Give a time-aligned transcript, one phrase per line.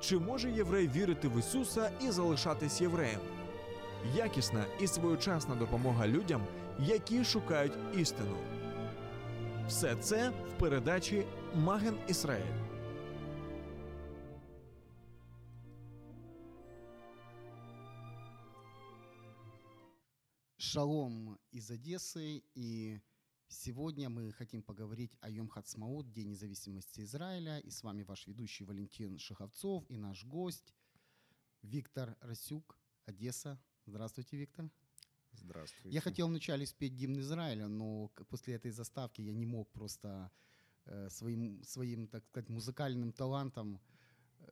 [0.00, 3.20] Чи може єврей вірити в Ісуса і залишатись євреєм?
[4.16, 6.46] Якісна і своєчасна допомога людям,
[6.78, 8.36] які шукають істину.
[9.68, 12.44] Все це в передачі Маген Ісраїль.
[20.56, 23.00] Шалом из Одессы, и
[23.50, 28.64] сегодня мы хотим поговорить о Йом Хацмаут, День независимости Израиля, и с вами ваш ведущий
[28.64, 30.74] Валентин Шаховцов и наш гость
[31.62, 33.60] Виктор Расюк, Одесса.
[33.86, 34.70] Здравствуйте, Виктор.
[35.32, 35.94] Здравствуйте.
[35.94, 40.30] Я хотел вначале спеть гимн Израиля, но после этой заставки я не мог просто
[40.86, 43.80] э, своим, своим, так сказать, музыкальным талантом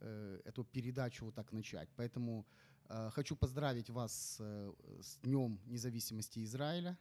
[0.01, 1.89] э, эту передачу вот так начать.
[1.97, 2.47] Поэтому
[2.89, 6.99] э, хочу поздравить вас с Днем независимости Израиля.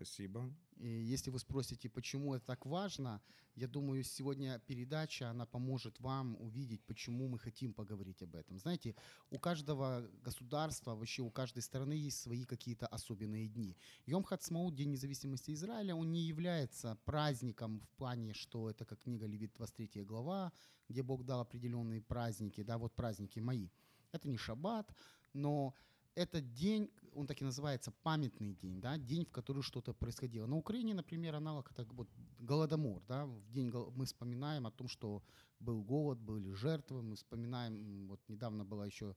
[0.00, 0.50] Спасибо.
[0.78, 3.20] И если вы спросите, почему это так важно,
[3.54, 8.58] я думаю, сегодня передача, она поможет вам увидеть, почему мы хотим поговорить об этом.
[8.58, 8.94] Знаете,
[9.28, 13.76] у каждого государства, вообще у каждой страны есть свои какие-то особенные дни.
[14.06, 19.26] Йом Хацмаут, День независимости Израиля, он не является праздником в плане, что это как книга
[19.26, 20.50] Левит 23 глава,
[20.88, 23.68] где Бог дал определенные праздники, да, вот праздники мои.
[24.12, 24.94] Это не шаббат,
[25.34, 25.74] но
[26.14, 30.46] этот день, он так и называется, памятный день, да, день, в который что-то происходило.
[30.46, 32.08] На Украине, например, аналог это вот
[32.38, 35.22] Голодомор, да, в день мы вспоминаем о том, что
[35.60, 39.14] был голод, были жертвы, мы вспоминаем, вот недавно была еще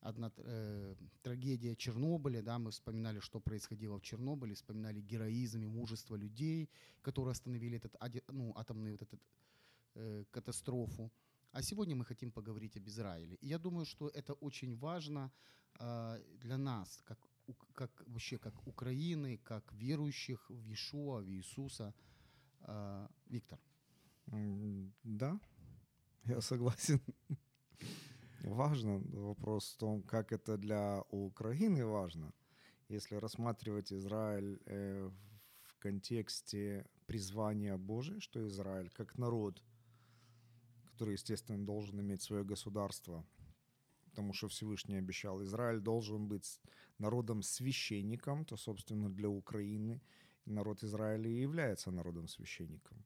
[0.00, 6.16] одна э, трагедия Чернобыля, да, мы вспоминали, что происходило в Чернобыле, вспоминали героизм и мужество
[6.16, 6.68] людей,
[7.02, 7.94] которые остановили этот,
[8.28, 9.20] ну, атомный вот этот
[9.94, 11.12] э, катастрофу.
[11.52, 13.36] А сегодня мы хотим поговорить об Израиле.
[13.36, 15.30] И я думаю, что это очень важно
[15.78, 17.18] для нас, как,
[17.74, 21.94] как вообще как Украины, как верующих в Иешуа, в Иисуса.
[22.66, 23.58] Э, Виктор.
[25.02, 25.40] Да,
[26.24, 27.00] я согласен.
[28.44, 32.32] Важно вопрос в том, как это для Украины важно.
[32.88, 35.10] Если рассматривать Израиль э,
[35.62, 39.62] в контексте призвания Божия, что Израиль как народ,
[40.84, 43.24] который, естественно, должен иметь свое государство,
[44.12, 46.60] потому что Всевышний обещал, Израиль должен быть
[46.98, 50.02] народом-священником, то, собственно, для Украины
[50.44, 53.04] народ Израиля и является народом-священником.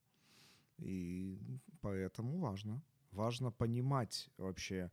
[0.79, 1.39] И
[1.81, 2.83] поэтому важно.
[3.13, 4.91] Важно понимать вообще,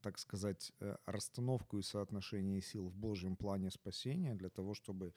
[0.00, 5.12] так сказать, э, расстановку и соотношение сил в Божьем плане спасения для того, чтобы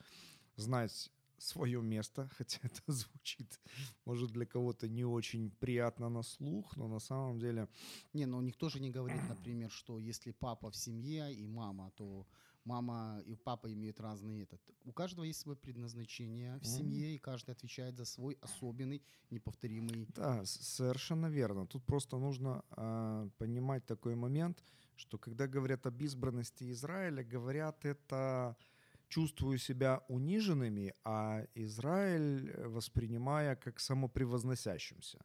[0.56, 1.10] знать
[1.44, 3.60] свое место, хотя это звучит,
[4.04, 7.68] может, для кого-то не очень приятно на слух, но на самом деле
[8.12, 12.26] Не, ну никто же не говорит, например, что если папа в семье и мама, то
[12.64, 14.60] мама и папа имеют разные этот.
[14.84, 20.06] У каждого есть свое предназначение в семье, и каждый отвечает за свой особенный, неповторимый.
[20.14, 21.66] Да, совершенно верно.
[21.66, 24.64] Тут просто нужно а, понимать такой момент,
[24.96, 28.56] что когда говорят об избранности Израиля, говорят это
[29.08, 35.24] чувствую себя униженными, а Израиль э, воспринимая как самопревозносящимся.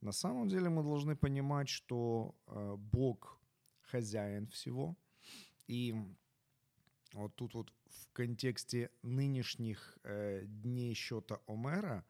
[0.00, 3.38] На самом деле мы должны понимать, что э, Бог
[3.82, 4.96] хозяин всего,
[5.66, 5.94] и
[7.12, 12.04] вот тут вот в контексте нынешних э, дней счета Омера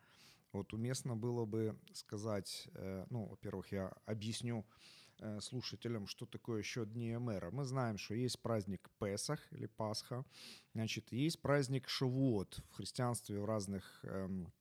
[0.52, 2.68] вот уместно было бы сказать,
[3.08, 4.66] ну, во-первых, я объясню
[5.40, 7.50] слушателям, что такое счет дней Омера.
[7.50, 10.24] Мы знаем, что есть праздник Песах или Пасха,
[10.74, 14.52] значит, есть праздник Шавуот в христианстве в разных эм,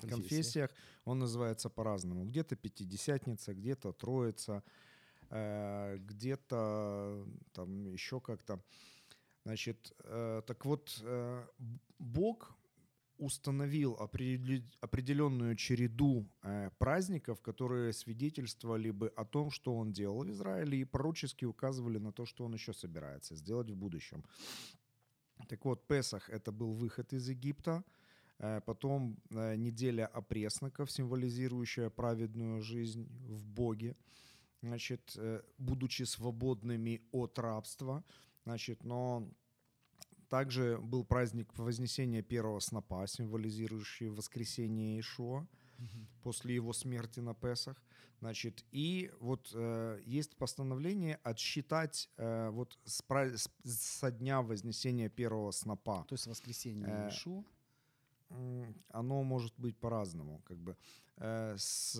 [0.00, 0.28] Конфессиях.
[0.28, 0.70] конфессиях.
[1.04, 2.24] Он называется по-разному.
[2.24, 4.62] Где-то Пятидесятница, где-то Троица,
[5.30, 8.62] э, где-то там еще как-то.
[9.44, 11.46] Значит, э, так вот, э,
[11.98, 12.56] Бог
[13.18, 20.78] установил определенную череду э, праздников, которые свидетельствовали бы о том, что он делал в Израиле,
[20.80, 24.24] и пророчески указывали на то, что он еще собирается сделать в будущем.
[25.48, 27.84] Так вот, Песах— это был выход из Египта,
[28.38, 33.96] э, потом э, неделя опресноков, символизирующая праведную жизнь в Боге,
[34.62, 35.18] значит,
[35.58, 38.02] будучи свободными от рабства,
[38.44, 39.28] значит, но
[40.28, 45.46] также был праздник Вознесения первого снопа, символизирующий воскресение Ишуа.
[46.22, 47.82] после его смерти на Песах.
[48.20, 55.50] Значит, и вот э, есть постановление отсчитать э, вот с, с- со дня вознесения первого
[55.50, 56.04] снопа.
[56.08, 56.86] То есть воскресенье
[58.30, 60.76] Э, Оно может быть по-разному, как бы
[61.16, 61.96] Э, с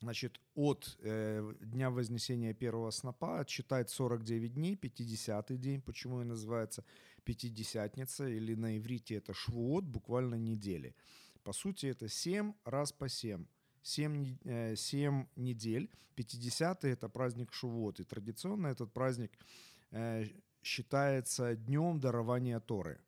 [0.00, 6.84] Значит, от э, дня вознесения первого снопа отсчитать 49 дней, 50-й день, почему и называется
[7.24, 10.94] Пятидесятница, или на иврите это швуот, буквально недели.
[11.42, 13.44] По сути, это 7 раз по 7.
[13.82, 15.90] 7, 7 недель.
[16.14, 18.00] 50 это праздник Шувот.
[18.00, 19.38] И традиционно этот праздник
[19.92, 20.24] э,
[20.62, 23.00] считается днем дарования Торы.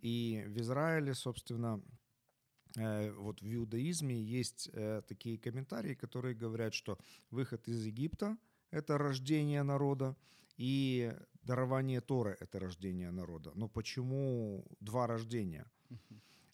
[0.00, 1.80] И в Израиле, собственно,
[2.76, 6.98] вот в иудаизме есть э, такие комментарии, которые говорят, что
[7.30, 8.36] выход из Египта–
[8.70, 10.16] это рождение народа,
[10.56, 13.52] и дарование Торы– это рождение народа.
[13.54, 15.66] Но почему два рождения?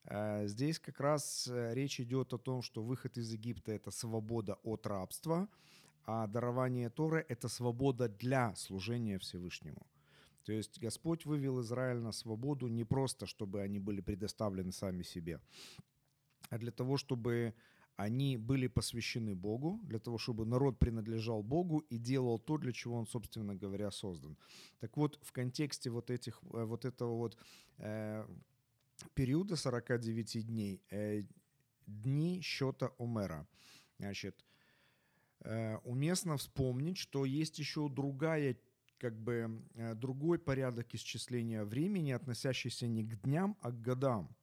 [0.05, 4.59] Э, Здесь как раз э, речь идет о том, что выход из Египта– это свобода
[4.65, 5.49] от рабства,
[6.05, 9.87] а дарование Торы– это свобода для служения Всевышнему.
[10.45, 15.41] То есть Господь вывел Израиль на свободу не просто, чтобы они были предоставлены сами себе,
[16.51, 17.55] а для того, чтобы
[17.97, 22.97] они были посвящены Богу, для того, чтобы народ принадлежал Богу и делал то, для чего
[22.97, 24.37] он, собственно говоря, создан.
[24.79, 27.37] Так вот, в контексте вот, этих, э, вот этого вот
[27.79, 28.25] э,
[29.15, 31.25] периода 49 дней, э,
[31.87, 33.49] дни счета Омера,
[33.99, 34.45] значит,
[35.41, 38.57] э, уместно вспомнить, что есть еще другая
[38.99, 44.37] как бы э, другой порядок исчисления времени, относящийся не к дням, а к годам.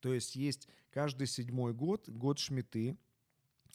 [0.00, 2.96] То есть есть каждый седьмой год, год Шмиты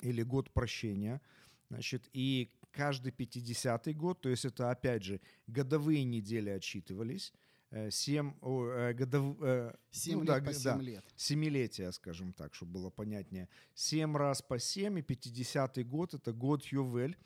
[0.01, 1.21] или год прощения,
[1.69, 7.33] значит, и каждый пятидесятый год, то есть это опять же годовые недели отсчитывались,
[7.69, 10.81] э, семь, о, э, годов, э, 7 ну лет да, по г- 7 да.
[10.81, 11.05] лет.
[11.15, 13.47] семилетия, скажем так, чтобы было понятнее.
[13.73, 17.17] Семь раз по семь, и 50-й год– это год Ювель.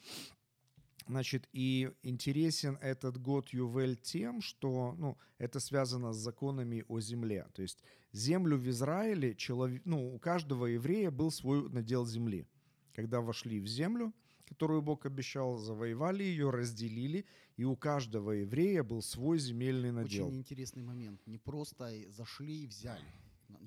[1.07, 7.47] Значит, и интересен этот год Ювель тем, что ну, это связано с законами о земле.
[7.53, 12.45] То есть землю в Израиле, человек, ну, у каждого еврея был свой надел земли.
[12.93, 14.13] Когда вошли в землю,
[14.45, 17.25] которую Бог обещал, завоевали ее, разделили,
[17.55, 20.27] и у каждого еврея был свой земельный надел.
[20.27, 21.21] Очень интересный момент.
[21.25, 23.05] Не просто зашли и взяли.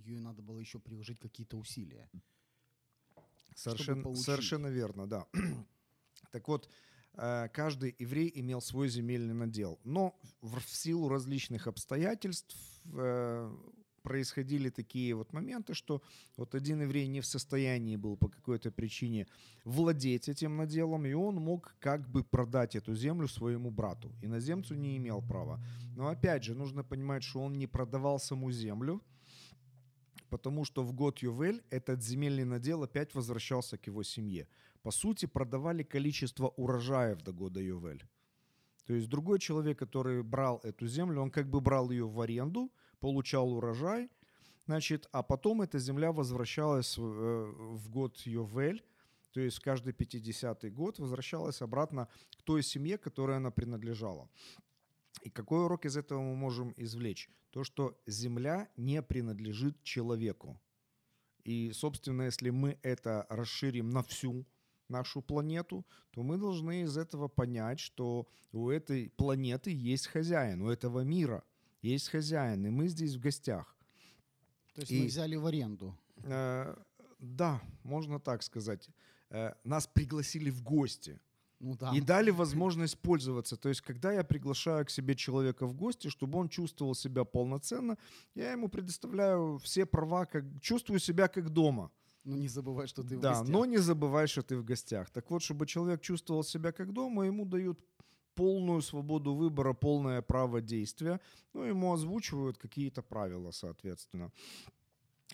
[0.05, 2.09] Ее надо было еще приложить какие-то усилия.
[3.55, 5.27] Совершенно, совершенно верно, да.
[6.33, 6.69] Так вот,
[7.17, 9.79] каждый еврей имел свой земельный надел.
[9.85, 12.57] Но в в силу различных обстоятельств
[12.93, 13.51] э,
[14.03, 16.03] происходили такие вот моменты, что
[16.37, 19.27] вот один еврей не в состоянии был по какой-то причине
[19.65, 24.13] владеть этим наделом, и он мог как бы продать эту землю своему брату.
[24.23, 25.61] Иноземцу не имел права.
[25.97, 29.01] Но опять же, нужно понимать, что он не продавал саму землю,
[30.31, 34.47] потому что в год Ювель этот земельный надел опять возвращался к его семье.
[34.83, 38.07] По сути, продавали количество урожаев до года Ювель.
[38.87, 42.73] То есть другой человек, который брал эту землю, он как бы брал ее в аренду,
[42.99, 44.11] получал урожай,
[44.67, 48.83] значит, а потом эта земля возвращалась э, в год Йовель,
[49.33, 54.29] то есть каждый 50-й год возвращалась обратно к той семье, которой она принадлежала.
[55.23, 57.29] И какой урок из этого мы можем извлечь?
[57.51, 60.61] То, что земля не принадлежит человеку.
[61.45, 64.47] И, собственно, если мы это расширим на всю
[64.89, 70.69] нашу планету, то мы должны из этого понять, что у этой планеты есть хозяин, у
[70.69, 71.45] этого мира
[71.83, 73.77] есть хозяин, и мы здесь в гостях.
[74.75, 75.97] То есть И- мы взяли в аренду.
[76.25, 76.77] Э,
[77.19, 78.89] да, можно так сказать.
[79.31, 81.21] Э, нас пригласили в гости
[81.61, 81.93] Ну да.
[81.95, 83.57] и дали возможность пользоваться.
[83.57, 87.99] То есть, когда я приглашаю к себе человека в гости, чтобы он чувствовал себя полноценно,
[88.35, 91.91] я ему предоставляю все права, как чувствую себя как дома.
[92.25, 93.49] Но не забывай, что ты в да, гостях.
[93.49, 95.11] но не забывай, что ты в гостях.
[95.11, 97.79] Так вот, чтобы человек чувствовал себя как дома, ему дают
[98.35, 101.21] полную свободу выбора, полное право действия,
[101.53, 104.33] ну, ему озвучивают какие-то правила, соответственно.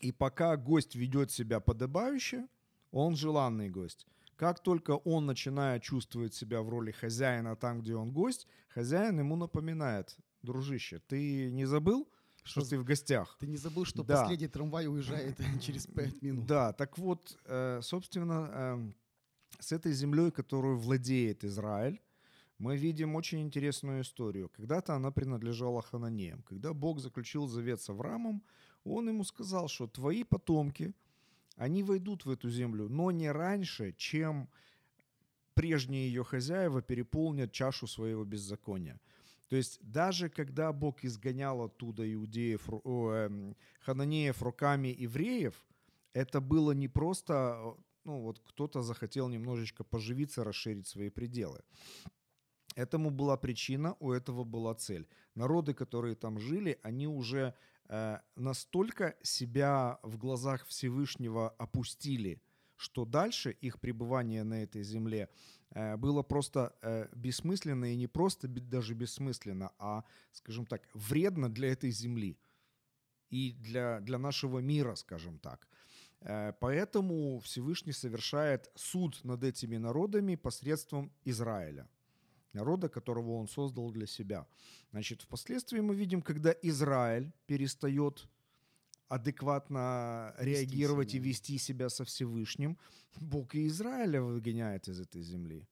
[0.02, 2.46] И пока гость ведет себя подобающе,
[2.90, 4.06] он желанный гость.
[4.36, 9.36] Как только он начинает чувствовать себя в роли хозяина там, где он гость, хозяин ему
[9.36, 12.06] напоминает, дружище, ты не забыл,
[12.42, 13.36] что Что ты в гостях?
[13.40, 14.14] Ты не забыл, что Да.
[14.22, 16.46] последний трамвай уезжает через 5 минут.
[16.46, 18.94] Да, так вот, э, собственно, эм,
[19.58, 22.00] с этой землей, которую владеет Израиль,
[22.58, 24.48] мы видим очень интересную историю.
[24.48, 26.42] Когда-то она принадлежала Хананеям.
[26.42, 28.42] Когда Бог заключил завет с Авраамом,
[28.84, 30.94] он ему сказал, что твои потомки,
[31.56, 34.48] они войдут в эту землю, но не раньше, чем
[35.54, 39.00] прежние ее хозяева переполнят чашу своего беззакония.
[39.48, 45.54] То есть даже когда Бог изгонял оттуда иудеев, эм, хананеев руками евреев,
[46.12, 51.60] это было не просто, ну вот кто-то захотел немножечко поживиться, расширить свои пределы.
[52.74, 55.08] Этому была причина, у этого была цель.
[55.34, 57.54] Народы, которые там жили, они уже
[58.34, 62.42] настолько себя в глазах Всевышнего опустили,
[62.76, 65.28] что дальше их пребывание на этой земле
[65.70, 71.72] э, было просто э, бессмысленно и не просто даже бессмысленно, а, скажем так, вредно для
[71.72, 72.38] этой земли
[73.30, 75.66] и для, для нашего мира, скажем так.
[76.20, 81.88] Э, поэтому Всевышний совершает суд над этими народами посредством Израиля,
[82.56, 84.46] народа, которого он создал для себя.
[84.90, 88.28] Значит, впоследствии мы видим, когда Израиль перестает
[89.08, 91.20] адекватно реагировать себя.
[91.20, 92.76] и вести себя со Всевышним,
[93.20, 95.66] Бог и Израиля выгоняет из этой земли.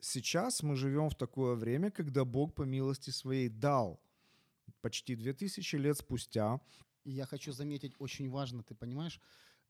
[0.00, 3.98] Сейчас мы живем в такое время, когда Бог по милости своей дал
[4.80, 6.60] почти 2000 лет спустя.
[7.04, 9.20] И я хочу заметить, очень важно, ты понимаешь,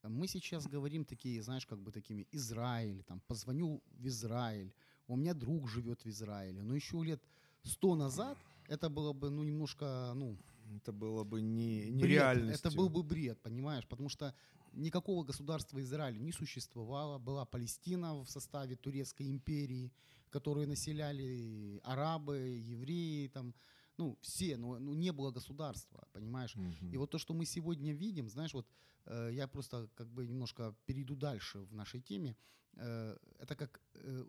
[0.02, 4.72] мы сейчас говорим такие, знаешь, как бы такими, Израиль, там, позвоню в Израиль,
[5.08, 7.20] у меня друг живет в Израиле, но еще лет
[7.62, 10.36] сто назад это было бы, ну, немножко, ну,
[10.76, 12.68] это было бы не, не реальностью.
[12.68, 13.86] Это был бы бред, понимаешь?
[13.86, 14.34] Потому что
[14.72, 17.18] никакого государства Израиль не существовало.
[17.18, 19.92] Была Палестина в составе Турецкой империи,
[20.30, 23.54] которую населяли арабы, евреи, там,
[23.96, 26.56] ну, все, но ну, не было государства, понимаешь?
[26.56, 26.92] Угу.
[26.92, 28.66] И вот то, что мы сегодня видим, знаешь, вот
[29.06, 32.36] э, я просто как бы немножко перейду дальше в нашей теме.
[32.76, 34.24] Э, это как э,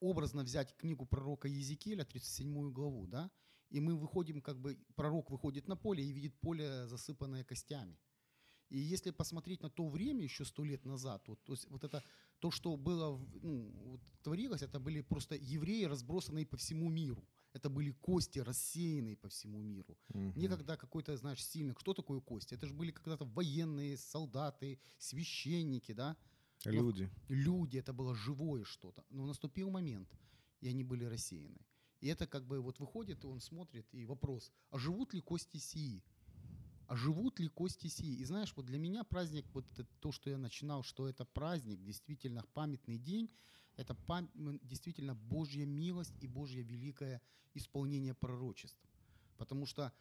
[0.00, 3.30] образно взять книгу пророка Езекииля, 37 главу, да,
[3.70, 7.98] и мы выходим, как бы, пророк выходит на поле и видит поле, засыпанное костями.
[8.68, 12.02] И если посмотреть на то время, еще сто лет назад, вот, то, есть, вот это,
[12.38, 17.24] то, что было, ну, вот, творилось, это были просто евреи, разбросанные по всему миру.
[17.52, 19.98] Это были кости, рассеянные по всему миру.
[20.08, 20.32] Угу.
[20.36, 21.74] Не когда какой-то, знаешь, сильный.
[21.74, 22.54] Кто такой кости?
[22.54, 26.16] Это же были когда-то военные, солдаты, священники, да?
[26.64, 27.10] Люди.
[27.28, 29.04] Но, люди, это было живое что-то.
[29.10, 30.08] Но наступил момент,
[30.60, 31.58] и они были рассеяны.
[32.00, 35.58] И это как бы вот выходит, и он смотрит, и вопрос, а живут ли кости
[35.58, 36.02] сии?
[36.86, 38.16] А живут ли кости сии?
[38.16, 41.82] И знаешь, вот для меня праздник, вот это, то, что я начинал, что это праздник,
[41.82, 43.30] действительно памятный день,
[43.76, 43.96] это
[44.62, 47.20] действительно Божья милость и Божье великое
[47.54, 48.78] исполнение пророчеств.
[49.36, 49.92] Потому что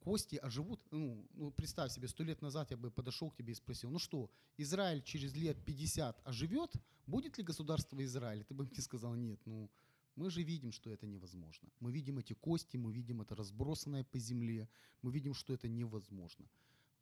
[0.00, 3.56] кости оживут, ну, ну представь себе, сто лет назад я бы подошел к тебе и
[3.56, 6.72] спросил, ну что, Израиль через лет 50 оживет,
[7.06, 8.44] будет ли государство Израиль?
[8.44, 9.70] Ты бы мне сказал, нет, ну,
[10.16, 11.68] мы же видим, что это невозможно.
[11.80, 14.68] Мы видим эти кости, мы видим это разбросанное по земле,
[15.02, 16.46] мы видим, что это невозможно.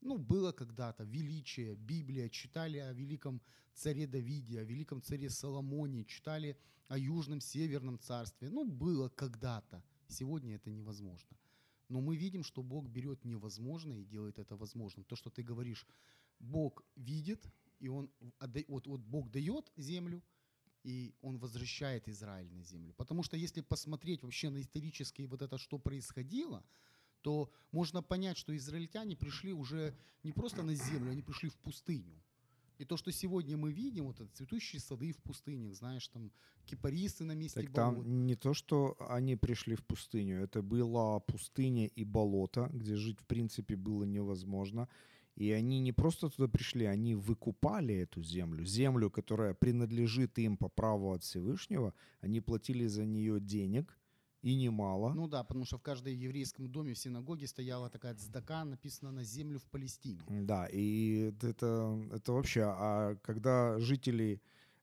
[0.01, 3.41] Ну, было когда-то величие, Библия, читали о великом
[3.75, 6.57] царе Давиде, о великом царе Соломоне, читали
[6.89, 8.49] о южном, северном царстве.
[8.51, 9.83] Ну, было когда-то.
[10.09, 11.37] Сегодня это невозможно.
[11.89, 15.05] Но мы видим, что Бог берет невозможное и делает это возможным.
[15.05, 15.87] То, что ты говоришь,
[16.39, 17.47] Бог видит,
[17.81, 18.11] и Он,
[18.69, 20.23] вот, вот Бог дает землю,
[20.85, 22.95] и он возвращает Израиль на землю.
[22.95, 26.65] Потому что если посмотреть вообще на исторические вот это, что происходило,
[27.23, 32.23] то можно понять, что израильтяне пришли уже не просто на землю, они пришли в пустыню.
[32.79, 36.31] И то, что сегодня мы видим, вот это цветущие сады в пустынях, знаешь, там
[36.65, 38.05] кипарисы на месте так болот.
[38.05, 43.21] там не то, что они пришли в пустыню, это была пустыня и болото, где жить
[43.21, 44.89] в принципе было невозможно.
[45.35, 48.65] И они не просто туда пришли, они выкупали эту землю.
[48.65, 51.95] Землю, которая принадлежит им по праву от Всевышнего.
[52.21, 53.97] Они платили за нее денег,
[54.49, 55.13] и немало.
[55.15, 59.25] Ну да, потому что в каждом еврейском доме в синагоге стояла такая цдака, написана на
[59.25, 60.21] землю в Палестине.
[60.29, 64.41] Да, и это, это вообще, а когда жители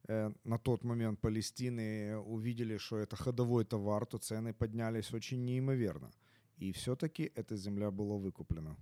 [0.07, 6.12] э, на тот момент Палестины увидели, что это ходовой товар, то цены поднялись очень неимоверно.
[6.57, 8.77] И все-таки эта земля была выкуплена.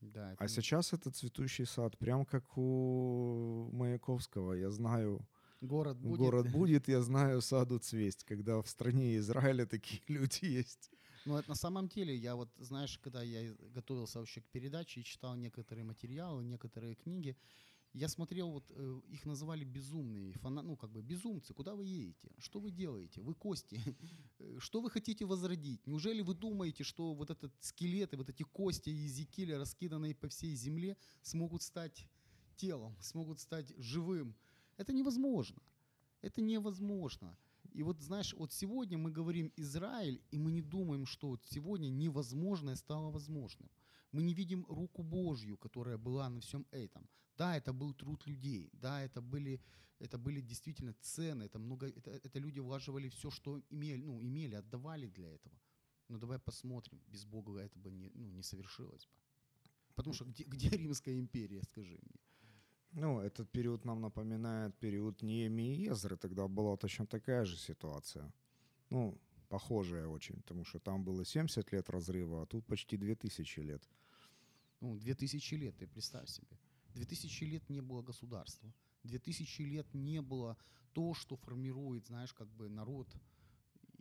[0.00, 0.44] Да, это...
[0.44, 4.54] А сейчас это цветущий сад, прям как у Маяковского.
[4.54, 5.20] Я знаю,
[5.60, 6.18] город будет.
[6.18, 10.90] Город будет, я знаю, саду цвесть, когда в стране Израиля такие люди есть.
[11.26, 15.04] Ну, это на самом деле, я вот, знаешь, когда я готовился вообще к передаче и
[15.04, 17.36] читал некоторые материалы, некоторые книги,
[17.92, 21.52] я смотрел, вот э, их называли безумные, фана, ну как бы безумцы.
[21.52, 22.30] Куда вы едете?
[22.38, 23.20] Что вы делаете?
[23.20, 23.80] Вы кости.
[24.58, 25.86] Что вы хотите возродить?
[25.86, 30.54] Неужели вы думаете, что вот этот скелет и вот эти кости Езекииля, раскиданные по всей
[30.54, 32.06] земле, смогут стать
[32.56, 34.36] телом, смогут стать живым?
[34.80, 35.62] Это невозможно.
[36.22, 37.36] Это невозможно.
[37.76, 41.90] И вот знаешь, вот сегодня мы говорим Израиль, и мы не думаем, что вот сегодня
[41.90, 43.70] невозможное стало возможным.
[44.12, 47.06] Мы не видим руку Божью, которая была на всем этом.
[47.36, 49.60] Да, это был труд людей, да, это были,
[49.98, 54.56] это были действительно цены, это, много, это, это люди влаживали все, что имели, ну, имели,
[54.56, 55.60] отдавали для этого.
[56.08, 59.14] Но давай посмотрим, без Бога это бы не, ну, не совершилось бы.
[59.94, 62.29] Потому что где, где Римская империя, скажи мне?
[62.92, 66.16] Ну, этот период нам напоминает период Неемии и Езры.
[66.16, 68.32] Тогда была точно такая же ситуация.
[68.90, 69.16] Ну,
[69.48, 73.82] похожая очень, потому что там было 70 лет разрыва, а тут почти 2000 лет.
[74.80, 76.58] Ну, 2000 лет, ты представь себе.
[76.94, 78.72] 2000 лет не было государства.
[79.04, 80.56] 2000 лет не было
[80.92, 83.08] то, что формирует, знаешь, как бы народ.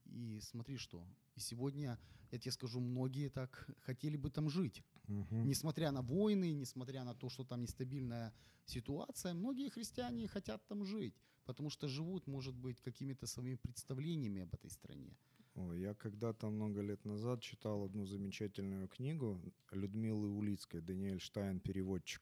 [0.06, 1.06] И смотри, что.
[1.36, 2.00] И сегодня,
[2.32, 4.84] я тебе скажу, многие так хотели бы там жить.
[5.10, 5.48] Мгм.
[5.48, 8.32] Несмотря на войны, несмотря на то, что там нестабильная
[8.66, 14.54] ситуация, многие христиане хотят там жить, потому что живут, может быть, какими-то своими представлениями об
[14.54, 15.18] этой стране.
[15.56, 21.60] Ой, я когда-то много лет назад читал одну замечательную книгу Людмилы Улицкой «Даниэль Штайн.
[21.60, 22.22] Переводчик».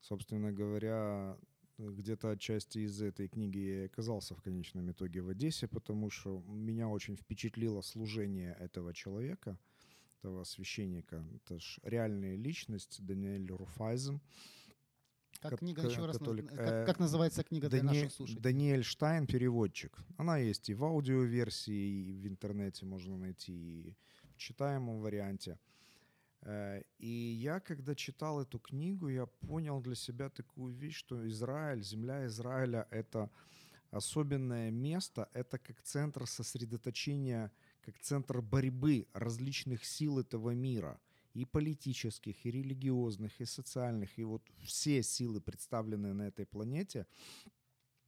[0.00, 1.36] Собственно говоря,
[1.78, 6.88] где-то отчасти из этой книги я оказался в конечном итоге в Одессе, потому что меня
[6.88, 9.58] очень впечатлило служение этого человека,
[10.20, 11.24] этого священника.
[11.34, 14.20] Это ж реальная личность, Даниэль Руфайзен.
[15.40, 16.50] Как Ка- книга еще раз, католик.
[16.50, 18.42] как, Э, как называется книга для Дани- наших слушателей?
[18.42, 19.98] Даниэль Штайн, переводчик.
[20.18, 23.96] Она есть и в аудиоверсии, и в интернете можно найти, и
[24.34, 25.58] в читаемом варианте.
[26.42, 27.08] Э, И
[27.42, 32.86] я, когда читал эту книгу, я понял для себя такую вещь, что Израиль, земля Израиля—
[32.90, 33.30] это
[33.90, 37.50] особенное место, это как центр сосредоточения,
[37.90, 41.00] как центр борьбы различных сил этого мира—
[41.34, 47.06] и политических, и религиозных, и социальных, и вот все силы, представленные на этой планете,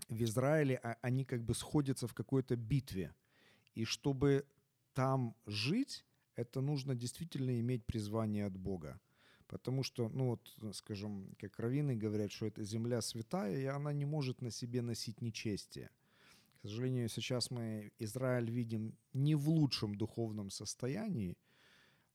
[0.09, 3.15] в Израиле, а- они как бы сходятся в какой-то битве.
[3.75, 4.45] И чтобы
[4.93, 9.01] там жить, это нужно действительно иметь призвание от Бога.
[9.47, 14.05] Потому что, ну вот, скажем, как раввины говорят, что эта земля святая, и она не
[14.05, 15.91] может на себе носить нечестие.
[16.63, 21.37] К сожалению, сейчас мы Израиль видим не в лучшем духовном состоянии,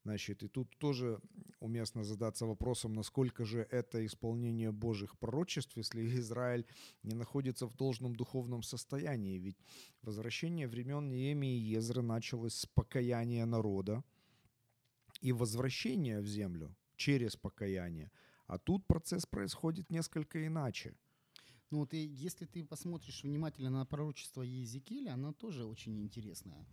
[0.08, 1.20] Значит, и тут тоже
[1.60, 6.66] уместно задаться вопросом, насколько же это исполнение Божьих пророчеств, если Израиль
[7.04, 9.38] не находится в должном духовном состоянии.
[9.38, 9.58] Ведь
[10.04, 14.02] возвращение времен Неемии и Езры началось с покаяния народа
[15.20, 18.10] и возвращение в землю через покаяние.
[18.46, 20.96] А тут процесс происходит несколько иначе.
[21.70, 26.66] Ну вот и если ты посмотришь внимательно на пророчество Езекииля, оно тоже очень интересное.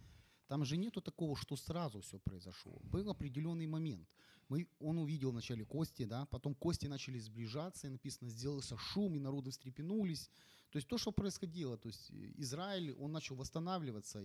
[0.46, 2.78] Там же нету такого, что сразу все произошло.
[2.82, 4.08] Был определенный момент.
[4.48, 9.18] Мы, он увидел вначале кости, да, потом кости начали сближаться, и написано, сделался шум, и
[9.20, 10.30] народы встрепенулись.
[10.70, 14.22] То есть то, что происходило, то есть э, Израиль, он начал восстанавливаться.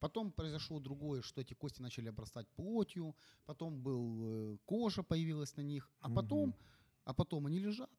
[0.00, 5.62] Потом произошло другое, что эти кости начали обрастать плотью, потом был, э, кожа появилась на
[5.62, 6.56] них, а потом, Мгм.
[7.04, 7.90] а потом они лежат.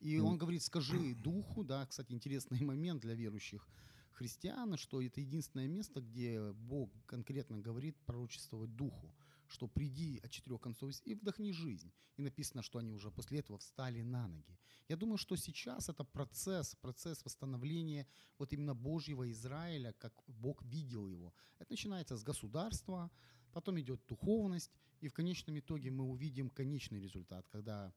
[0.00, 3.68] И он говорит, скажи духу, да, кстати, интересный момент для верующих
[4.16, 9.14] христиан, что это единственное место, где Бог конкретно говорит пророчествовать духу,
[9.46, 11.92] что приди от четырех концов и вдохни жизнь.
[12.16, 14.58] И написано, что они уже после этого встали на ноги.
[14.88, 18.06] Я думаю, что сейчас это процесс, процесс восстановления
[18.38, 21.34] вот именно Божьего Израиля, как Бог видел его.
[21.58, 23.10] Это начинается с государства,
[23.52, 27.92] потом идет духовность, и в конечном итоге мы увидим конечный результат, когда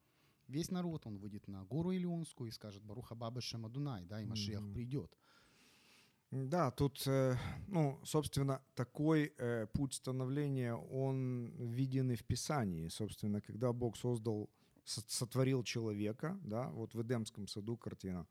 [0.49, 4.63] весь народ, он выйдет на гору Илионскую и скажет «Баруха Баба Шамадунай», да, и Машиах
[4.63, 4.73] Мгм.
[4.73, 5.17] придет.
[6.31, 12.87] Да, тут, э, ну, собственно, такой э, путь становления, он виден и в Писании.
[12.89, 14.49] Собственно, когда Бог создал,
[14.85, 18.27] со- сотворил человека, да, вот в Эдемском саду картина,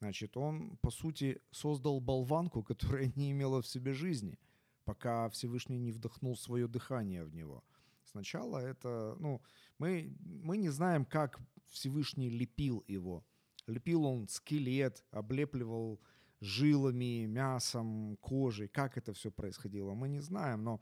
[0.00, 4.38] значит, он, по сути, создал болванку, которая не имела в себе жизни,
[4.84, 7.62] пока Всевышний не вдохнул свое дыхание в него.
[8.04, 9.42] Сначала это, ну,
[9.78, 13.24] мы, мы не знаем, как Всевышний лепил его.
[13.66, 16.00] Лепил он скелет, облепливал
[16.40, 20.80] жилами, мясом, кожей, как это все происходило, мы не знаем, но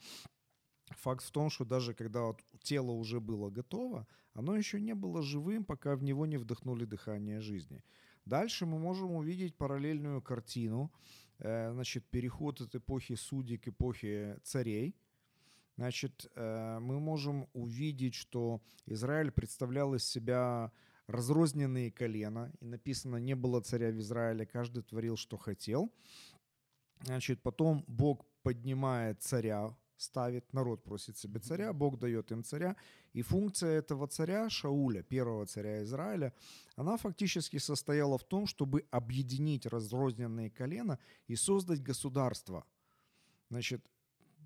[0.91, 5.23] факт в том, что даже когда вот тело уже было готово, оно еще не было
[5.23, 7.83] живым, пока в него не вдохнули дыхание жизни.
[8.25, 10.93] Дальше мы можем увидеть параллельную картину,
[11.39, 14.97] э, значит, переход от эпохи судей к эпохе царей.
[15.77, 20.71] Значит, э, мы можем увидеть, что Израиль представлял из себя
[21.07, 25.93] разрозненные колена, и написано, не было царя в Израиле, каждый творил, что хотел.
[27.05, 32.77] Значит, потом Бог поднимает царя, ставит, народ просит себе царя, Бог дает им царя,
[33.13, 36.33] и функция этого царя, Шауля, первого царя Израиля,
[36.77, 42.65] она фактически состояла в том, чтобы объединить разрозненные колена и создать государство.
[43.51, 43.87] Значит,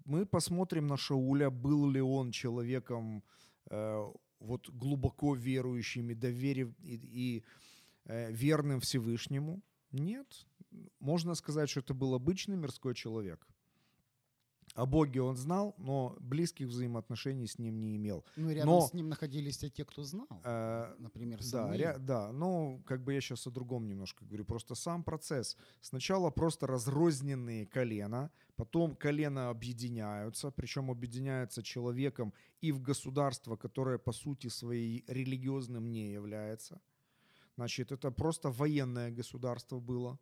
[0.06, 3.22] мы посмотрим на Шауля, был ли он человеком
[3.70, 7.44] э, вот глубоко верующим и доверив и, и
[8.04, 9.62] э, верным Всевышнему?
[9.92, 10.46] Нет.
[11.00, 13.46] Можно сказать, что это был обычный мирской человек.
[14.76, 18.24] О Боге он знал, но близких взаимоотношений с ним не имел.
[18.36, 20.26] Ну, рядом Но- с ним находились те, кто знал.
[20.44, 21.78] Э, Например, Да, Самуил.
[21.80, 24.44] ре- да, ну, как бы я сейчас о другом немножко говорю.
[24.44, 25.56] Просто сам процесс.
[25.80, 34.12] Сначала просто разрозненные колена, потом колена объединяются, причем объединяются человеком и в государство, которое по
[34.12, 36.80] сути своей религиозным не является.
[37.56, 40.18] Значит, это просто военное государство было.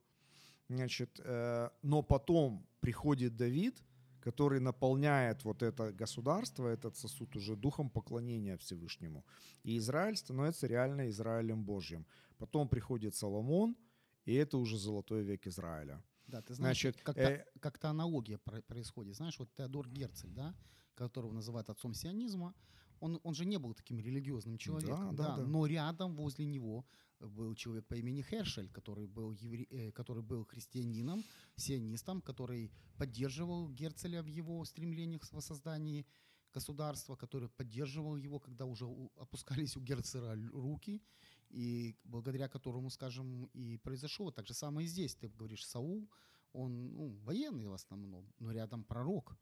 [0.69, 3.83] Значит, э, но потом приходит Давид,
[4.25, 9.23] который наполняет вот это государство, этот сосуд уже духом поклонения Всевышнему.
[9.65, 12.07] И Израиль становится реально Израилем Божьим.
[12.39, 13.77] Потом приходит Соломон,
[14.25, 16.03] и это уже золотой век Израиля.
[16.27, 19.15] Да, ты знаешь, Значит, как-то, э, как-то аналогия про- происходит.
[19.15, 20.55] Знаешь, вот Теодор Герцель, да,
[20.95, 22.55] которого называют отцом сионизма,
[23.01, 25.47] он, он же не был таким религиозным человеком, да, да.
[25.47, 26.85] но рядом возле него
[27.21, 29.65] был человек по имени Хершель, который был, евре...
[29.71, 31.23] э, который был христианином,
[31.57, 36.07] сионистом, который поддерживал Герцеля в его стремлениях в создании
[36.55, 41.03] государства, который поддерживал его, когда уже опускались у Герцера руки,
[41.51, 44.31] и благодаря которому, скажем, и произошло.
[44.31, 45.15] Так же самое и здесь.
[45.15, 46.09] Ты говоришь, Саул,
[46.53, 49.37] он ну, военный в основном, но рядом пророк.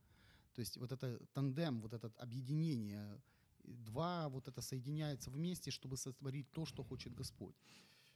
[0.54, 3.20] То есть вот это тандем, вот это объединение,
[3.64, 7.54] два вот это соединяется вместе, чтобы сотворить то, что хочет Господь.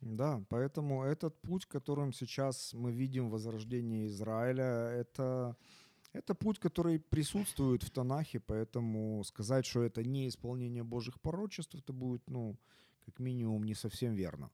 [0.01, 5.57] Да, поэтому этот путь, которым сейчас мы видим возрождение Израиля, это,
[6.13, 11.93] это путь, который присутствует в Танахе, поэтому сказать, что это не исполнение Божьих пророчеств, это
[11.93, 12.59] будет, ну,
[13.07, 14.51] как минимум, не совсем верно.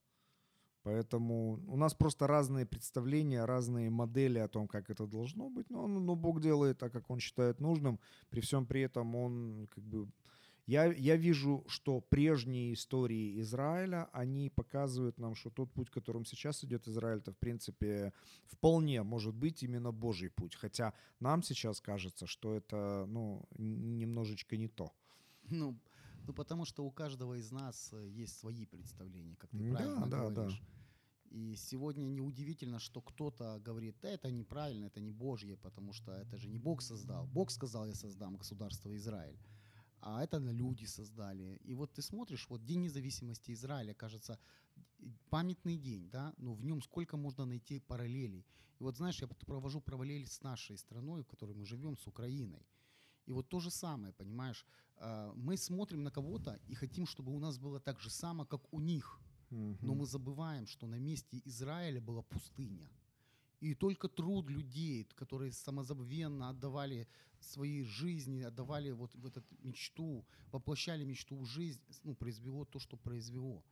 [0.84, 5.70] Поэтому у нас просто разные представления, разные модели о том, как это должно быть.
[5.70, 8.00] Но, но Бог делает так, как Он считает нужным.
[8.30, 10.08] При всем при этом Он как бы
[10.66, 16.64] я, я вижу, что прежние истории Израиля, они показывают нам, что тот путь, которым сейчас
[16.64, 18.12] идет Израиль, это, в принципе,
[18.46, 20.54] вполне может быть именно Божий путь.
[20.54, 24.92] Хотя нам сейчас кажется, что это, ну, немножечко не то.
[25.50, 25.76] Ну,
[26.26, 30.06] ну, потому что у каждого из нас э, есть свои представления, как ты Да, правильно
[30.06, 30.30] да, да.
[30.30, 30.62] говоришь.
[31.30, 36.36] И сегодня неудивительно, что кто-то говорит, да, это неправильно, это не Божье, потому что это
[36.36, 37.26] же не Бог создал.
[37.26, 39.38] Бог сказал, я создам государство Израиль.
[40.02, 41.60] А это люди создали.
[41.62, 44.36] И вот ты смотришь, вот День независимости Израиля, кажется,
[45.30, 48.44] памятный день, да, но в нем сколько можно найти параллелей.
[48.80, 52.66] И вот знаешь, я провожу параллель с нашей страной, в которой мы живем, с Украиной.
[53.26, 57.38] И вот то же самое, понимаешь, а, мы смотрим на кого-то и хотим, чтобы у
[57.38, 59.20] нас было так же само, как у них.
[59.50, 62.88] Но мы забываем, что на месте Израиля была пустыня.
[63.62, 67.06] И только труд людей, которые самозабвенно отдавали
[67.40, 72.96] свои жизни, отдавали вот в эту мечту, воплощали мечту в жизнь, ну, произвело то, что
[72.96, 73.62] произвело.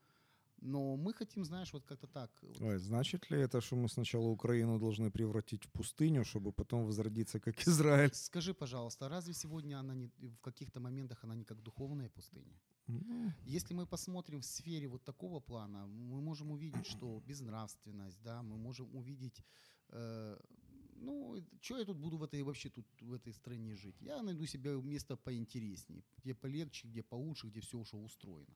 [0.61, 2.31] Но мы хотим, знаешь, вот как-то так.
[2.42, 6.85] вот Ой, значит ли это, что мы сначала Украину должны превратить в пустыню, чтобы потом
[6.85, 8.14] возродиться как Израиль?
[8.14, 12.61] Скажи, пожалуйста, разве сегодня она не, в каких-то моментах она не как духовная пустыня?
[12.87, 18.42] Ну, Если мы посмотрим в сфере вот такого плана, мы можем увидеть, что безнравственность, да,
[18.42, 19.44] мы можем увидеть,
[19.92, 23.96] ну, что я тут буду в этой вообще тут в этой стране жить?
[24.00, 28.55] Я найду себе место поинтереснее, где полегче, где получше, где все уже устроено.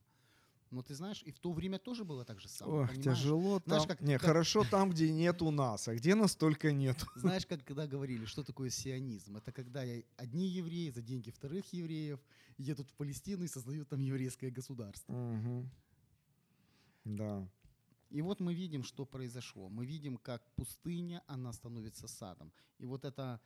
[0.71, 3.19] Но ты знаешь, и в то время тоже было так же самое, Ох, понимаешь?
[3.19, 3.87] тяжело Знаешь, там.
[3.97, 6.97] как- не, как- хорошо там, где нет у нас, а где нас только нет.
[7.15, 9.37] Знаешь, как когда говорили, что такое сионизм?
[9.37, 9.83] Это когда
[10.17, 12.19] одни евреи за деньги вторых евреев
[12.57, 15.13] едут в Палестину и создают там еврейское государство.
[15.13, 15.69] Мгм.
[17.05, 17.47] Да.
[18.09, 19.69] И вот мы видим, что произошло.
[19.69, 22.51] Мы видим, как пустыня, она становится садом.
[22.77, 23.41] И вот это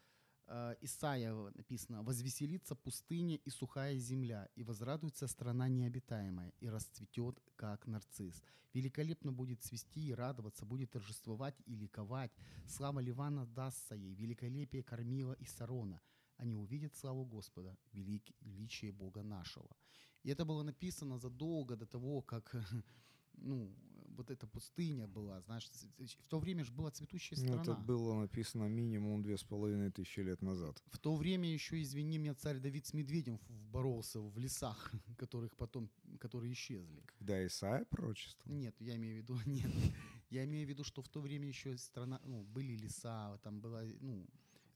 [0.47, 7.87] э, Исаия написано, «Возвеселится пустыня и сухая земля, и возрадуется страна необитаемая, и расцветет, как
[7.87, 8.43] нарцисс.
[8.73, 12.31] Великолепно будет цвести и радоваться, будет торжествовать и ликовать.
[12.67, 16.01] Слава Ливана дастся ей, великолепие Кормила и Сарона.
[16.37, 19.69] Они увидят славу Господа, величие Бога нашего».
[20.23, 22.55] И это было написано задолго до того, как
[23.33, 23.73] ну,
[24.15, 27.61] вот эта пустыня была, знаешь, в то время же была цветущая Ну, страна.
[27.61, 30.81] Это было написано минимум две с половиной тысячи лет назад.
[30.87, 33.39] В то время еще, извини меня, царь Давид с медведем
[33.71, 37.03] боролся в лесах, которых потом, которые исчезли.
[37.17, 38.49] Когда Исаия пророчество?
[38.49, 39.71] Нет, я имею в виду, нет.
[40.29, 43.81] Я имею в виду, что в то время еще страна, ну, были леса, там была,
[43.99, 44.27] ну,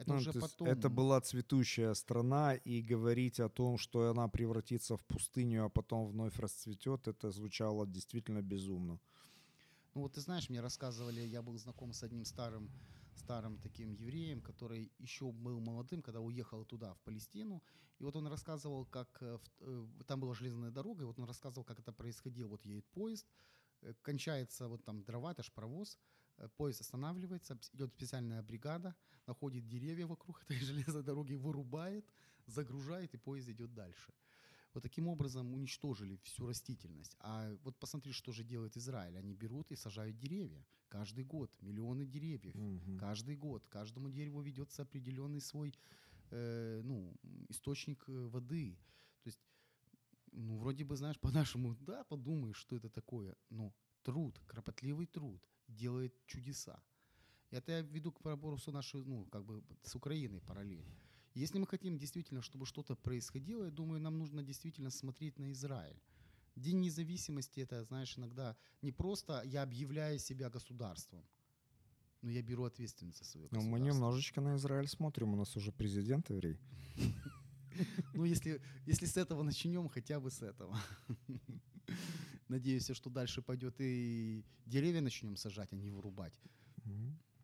[0.03, 0.67] это Ну, уже потом.
[0.67, 6.07] это была цветущая страна, и говорить о том, что она превратится в пустыню, а потом
[6.07, 8.99] вновь расцветет, это звучало действительно безумно.
[9.95, 12.69] Ну вот ты знаешь, мне рассказывали, я был знаком с одним старым,
[13.15, 17.61] старым таким евреем, который еще был молодым, когда уехал туда, в Палестину.
[17.99, 21.63] И вот он рассказывал, как э, э, там была железная дорога, и вот он рассказывал,
[21.63, 22.47] как это происходило.
[22.47, 23.27] Вот едет поезд,
[23.81, 25.99] э, кончается вот там дрова, это ж паровоз,
[26.57, 28.95] Поезд останавливается, идет специальная бригада,
[29.27, 32.05] находит деревья вокруг этой железной дороги, вырубает,
[32.47, 34.13] загружает, и поезд идет дальше.
[34.73, 37.15] Вот таким образом уничтожили всю растительность.
[37.19, 39.17] А вот посмотри, что же делает Израиль.
[39.17, 40.65] Они берут и сажают деревья.
[40.89, 42.55] Каждый год миллионы деревьев.
[42.55, 42.97] Мгм.
[42.97, 43.67] Каждый год.
[43.67, 45.75] Каждому дереву ведется определенный свой
[46.31, 47.15] э, ну,
[47.49, 48.79] источник э, воды.
[49.21, 49.39] То есть,
[50.31, 53.35] ну, вроде бы, знаешь, по-нашему, да, подумаешь, что это такое.
[53.49, 56.81] Но труд, кропотливый труд делает чудеса.
[57.51, 60.85] И Это я веду к вопросу нашей, ну, как бы с Украиной параллель.
[61.35, 65.99] Если мы хотим действительно, чтобы что-то происходило, я думаю, нам нужно действительно смотреть на Израиль.
[66.55, 71.25] День независимости это, знаешь, иногда не просто я объявляю себя государством,
[72.21, 73.71] но я беру ответственность за свое Ну, государство.
[73.71, 76.59] мы немножечко на Израиль смотрим, у нас уже президент еврей.
[78.13, 80.77] Ну, если, если с этого начнем, хотя бы с этого.
[82.53, 86.39] Надеюсь, что дальше пойдет и деревья начнем сажать, а не вырубать.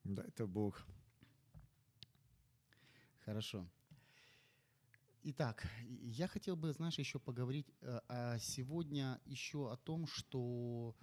[0.04, 0.86] Да, это Бог.
[3.26, 3.68] Хорошо.
[5.24, 10.96] Итак, я хотел бы, знаешь, еще поговорить э, а сегодня еще о том, что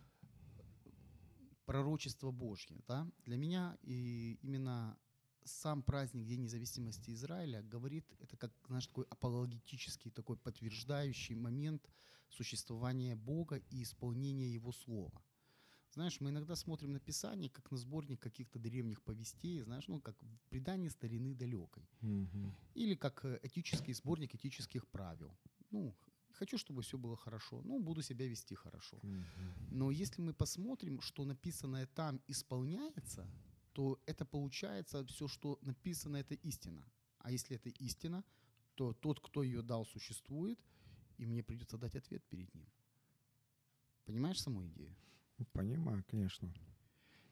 [1.64, 2.78] пророчество Божье.
[2.86, 3.10] Да?
[3.24, 4.96] Для меня и именно
[5.42, 11.90] сам праздник День независимости Израиля говорит, это как, знаешь, такой апологетический, такой подтверждающий момент
[12.28, 15.22] существования Бога и исполнения Его Слова.
[15.96, 20.22] Знаешь, мы иногда смотрим на Писание, как на сборник каких-то древних повестей, знаешь, ну, как
[20.22, 21.88] в предании старины далекой.
[22.02, 22.54] Мгм.
[22.74, 25.34] Или как э, этический сборник этических правил.
[25.70, 25.94] Ну,
[26.32, 28.98] хочу, чтобы все было хорошо, ну, буду себя вести хорошо.
[29.02, 29.24] Мгм.
[29.70, 33.26] Но если мы посмотрим, что написанное там исполняется,
[33.72, 36.84] то это получается все, что написано, это истина.
[37.18, 38.24] А если это истина,
[38.74, 40.58] то тот, кто ее дал, существует,
[41.18, 42.66] и мне придется дать ответ перед ним.
[44.04, 44.94] Понимаешь саму идею?
[45.52, 46.52] Понимаю, конечно.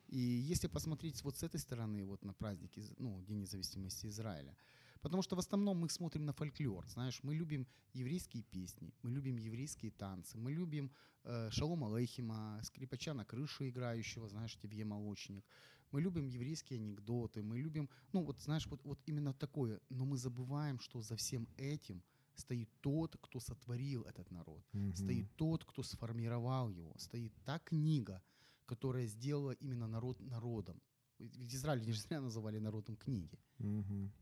[0.09, 4.57] И если посмотреть вот с этой стороны, вот на праздник, Из- ну, День независимости Израиля,
[5.01, 9.37] потому что в основном мы смотрим на фольклор, знаешь, мы любим еврейские песни, мы любим
[9.37, 10.91] еврейские танцы, мы любим
[11.25, 15.45] э, Шалом Алейхима, скрипача на крыше играющего, знаешь, тебе молочник,
[15.91, 20.17] мы любим еврейские анекдоты, мы любим, ну вот знаешь, вот, вот именно такое, но мы
[20.17, 22.03] забываем, что за всем этим
[22.35, 24.95] стоит тот, кто сотворил этот народ Мгм.
[24.95, 28.23] стоит тот, кто сформировал его, стоит та книга,
[28.67, 30.81] которая сделала именно народ народом.
[31.19, 33.39] Ведь Израиль не зря называли народом книги.
[33.59, 34.13] Мгм.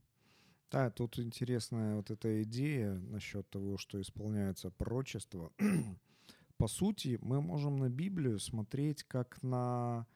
[0.70, 5.53] Да, тут интересная вот эта идея насчет того, что исполняется пророчество.
[6.57, 10.07] По сути, мы можем на Библию смотреть как на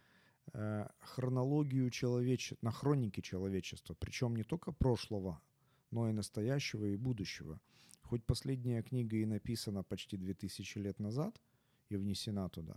[0.53, 5.41] э, хронологию человечества, на хроники человечества, причем не только прошлого,
[5.97, 7.59] но и настоящего и будущего.
[8.03, 11.41] Хоть последняя книга и написана почти 2000 лет назад
[11.89, 12.77] и внесена туда,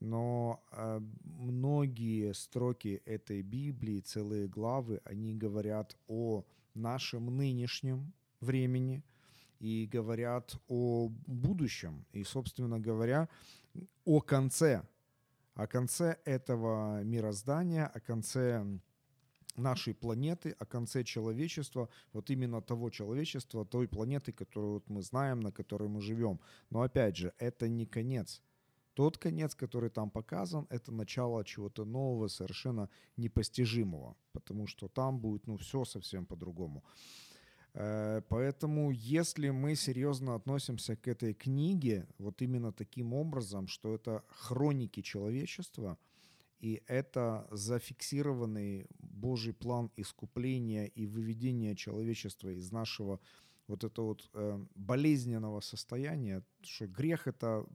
[0.00, 9.04] но э, многие строки этой Библии, целые главы, они говорят о нашем нынешнем времени
[9.60, 12.06] и говорят о будущем.
[12.12, 13.28] И, собственно говоря,
[14.04, 14.82] о конце.
[15.54, 18.64] О конце этого мироздания, о конце
[19.58, 25.40] нашей планеты, о конце человечества, вот именно того человечества, той планеты, которую вот мы знаем,
[25.40, 26.40] на которой мы живем.
[26.70, 28.42] Но опять же, это не конец.
[28.94, 35.46] Тот конец, который там показан, это начало чего-то нового, совершенно непостижимого, потому что там будет,
[35.48, 36.84] ну, все совсем по-другому.
[37.74, 44.22] Э, Поэтому, если мы серьезно относимся к этой книге, вот именно таким образом, что это
[44.28, 45.98] хроники человечества,
[46.64, 53.20] и это зафиксированный Божий план искупления и выведения человечества из нашего
[53.66, 57.66] вот этого вот э, болезненного состояния, что грех это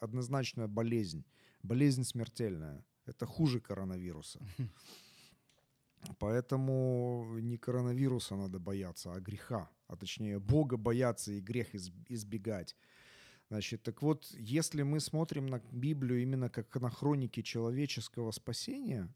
[0.00, 1.24] однозначная болезнь,
[1.62, 2.84] болезнь смертельная.
[3.06, 4.40] Это хуже коронавируса.
[6.18, 9.70] Поэтому не коронавируса надо бояться, а греха.
[9.86, 12.74] А точнее, Бога бояться и грех из- избегать.
[13.52, 19.12] Значит, так вот, если мы смотрим на Библию именно как на хроники человеческого спасения,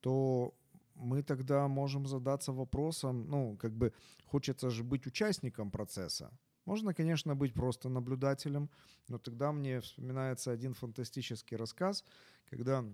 [0.00, 0.54] то
[0.94, 3.92] мы тогда можем задаться вопросом, ну, как бы
[4.24, 6.30] хочется же быть участником процесса.
[6.64, 8.70] Можно, конечно, быть просто наблюдателем,
[9.08, 12.06] но тогда мне вспоминается один фантастический рассказ,
[12.48, 12.86] когда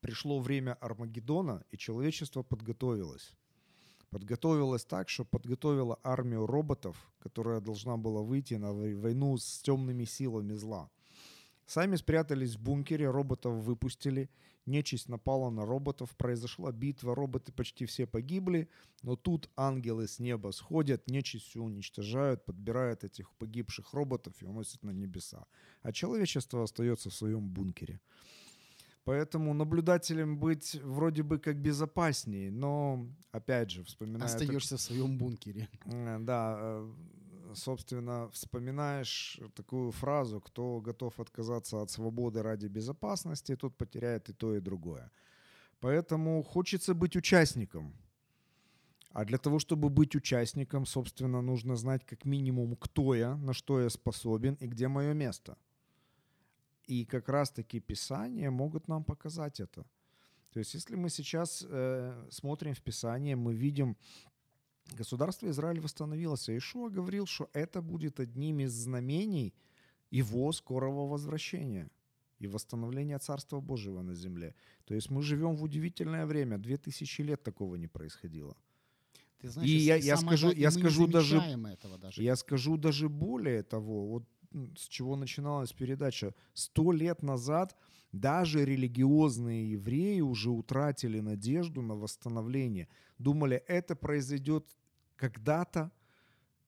[0.00, 3.32] пришло время Армагеддона, и человечество подготовилось.
[4.10, 10.04] Подготовилось так, что подготовило армию роботов, которая должна была выйти на вой- войну с темными
[10.04, 10.90] силами зла.
[11.66, 14.28] Сами спрятались в бункере, роботов выпустили,
[14.66, 18.68] нечисть напала на роботов, произошла битва, роботы почти все погибли,
[19.02, 24.90] но тут ангелы с неба сходят, нечисть уничтожают, подбирают этих погибших роботов и уносят на
[24.90, 25.46] небеса.
[25.82, 28.00] А человечество остается в своем бункере.
[29.10, 34.26] Поэтому наблюдателем быть вроде бы как безопаснее, но опять же, вспоминая...
[34.26, 35.68] Остаешься в своем бункере.
[35.86, 36.92] Э, Да, э,
[37.54, 44.54] собственно, вспоминаешь такую фразу, кто готов отказаться от свободы ради безопасности, тот потеряет и то,
[44.54, 45.10] и другое.
[45.80, 47.92] Поэтому хочется быть участником.
[49.12, 53.80] А для того, чтобы быть участником, собственно, нужно знать как минимум, кто я, на что
[53.80, 55.56] я способен и где мое место.
[56.90, 59.84] И как раз-таки Писания могут нам показать это.
[60.52, 63.96] То есть, если мы сейчас э, смотрим в Писание, мы видим
[64.98, 66.48] государство Израиль восстановилось.
[66.48, 69.52] А Ишуа говорил, что это будет одним из знамений
[70.10, 71.88] его скорого возвращения
[72.40, 74.54] и восстановления Царства Божьего на земле.
[74.84, 76.58] То есть мы живем в удивительное время.
[76.58, 78.56] Две тысячи лет такого не происходило.
[79.40, 82.22] Ты знаешь, И я- я скажу- я скажу даже- этого даже.
[82.22, 84.24] Я скажу даже более того, вот
[84.76, 86.34] с чего начиналась передача.
[86.54, 87.76] Сто лет назад
[88.12, 92.88] даже религиозные евреи уже утратили надежду на восстановление.
[93.18, 94.66] Думали, это произойдет
[95.16, 95.92] когда-то,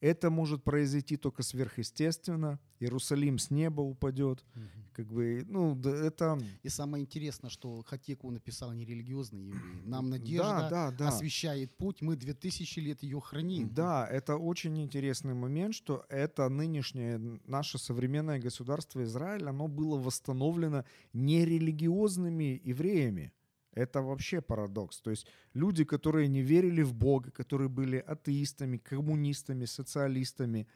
[0.02, 4.44] это может произойти только сверхъестественно, Иерусалим с неба упадет.
[4.54, 4.68] Мгм.
[4.92, 6.38] Как бы, ну, да, это...
[6.64, 9.82] И самое интересное, что Хатеку написал не религиозный еврей.
[9.84, 11.08] Нам Да, надежда да, да.
[11.08, 13.72] освещает путь, мы 2000 лет ее храним.
[13.72, 20.84] Да, это очень интересный момент, что это нынешнее наше современное государство Израиль, оно было восстановлено
[21.12, 23.32] нерелигиозными евреями.
[23.74, 25.00] Это вообще парадокс.
[25.00, 30.66] То есть люди, которые не верили в Бога, которые были атеистами, коммунистами, социалистами,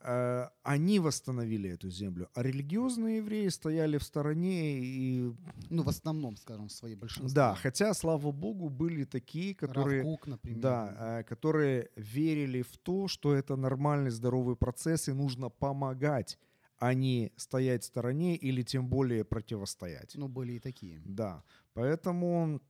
[0.00, 2.28] э, они восстановили эту землю.
[2.34, 5.32] А религиозные евреи стояли в стороне и...
[5.68, 7.34] Ну, в основном, скажем, в своей большинстве.
[7.34, 10.02] Да, хотя, слава Богу, были такие, которые...
[10.02, 10.60] Рав Кук, например.
[10.60, 16.38] Да, э, которые верили в то, что это нормальный здоровый процесс и нужно помогать,
[16.78, 20.14] а не стоять в стороне или тем более противостоять.
[20.16, 21.00] Ну, были и такие.
[21.04, 21.42] Да,
[21.74, 22.60] поэтому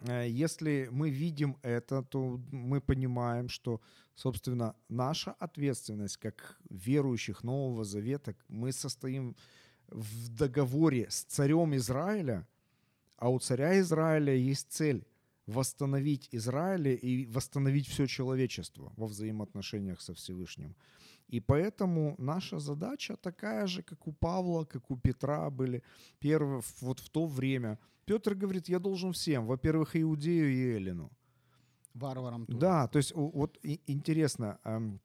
[0.00, 3.80] э, если мы видим это, то мы понимаем, что,
[4.14, 9.36] собственно, наша ответственность как верующих Нового Завета, мы состоим
[9.88, 12.46] в договоре с царем Израиля,
[13.16, 15.06] а у царя Израиля есть цель
[15.46, 20.74] восстановить Израиль и восстановить все человечество во взаимоотношениях со Всевышним.
[21.32, 25.82] И поэтому наша задача такая же, как у Павла, как у Петра были
[26.18, 27.78] первые, вот в то время.
[28.04, 31.10] Петр говорит, я должен всем, во-первых, Иудею и Эллину.
[31.94, 32.58] Варварам тоже.
[32.58, 35.00] Да, то есть вот интересно, эм,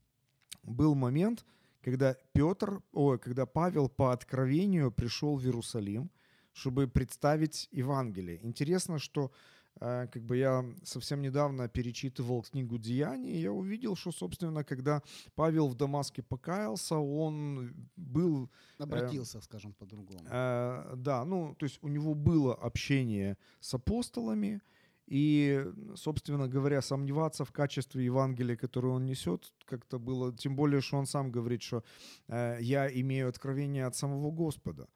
[0.64, 1.46] был момент,
[1.82, 6.12] когда Петр, ой, когда Павел по откровению пришел в Иерусалим,
[6.52, 8.40] чтобы представить Евангелие.
[8.44, 9.32] Интересно, что
[9.80, 15.02] как бы я совсем недавно перечитывал книгу Деяний, и я увидел, что, собственно, когда
[15.36, 20.20] Павел в Дамаске покаялся, он был Обратился, скажем, по-другому.
[20.30, 24.62] Э, да, ну, то есть у него было общение с апостолами,
[25.08, 30.98] и, собственно говоря, сомневаться в качестве Евангелия, которое он несет, как-то было, тем более, что
[30.98, 31.84] он сам говорит, что
[32.28, 34.88] э, я имею откровение от самого Господа.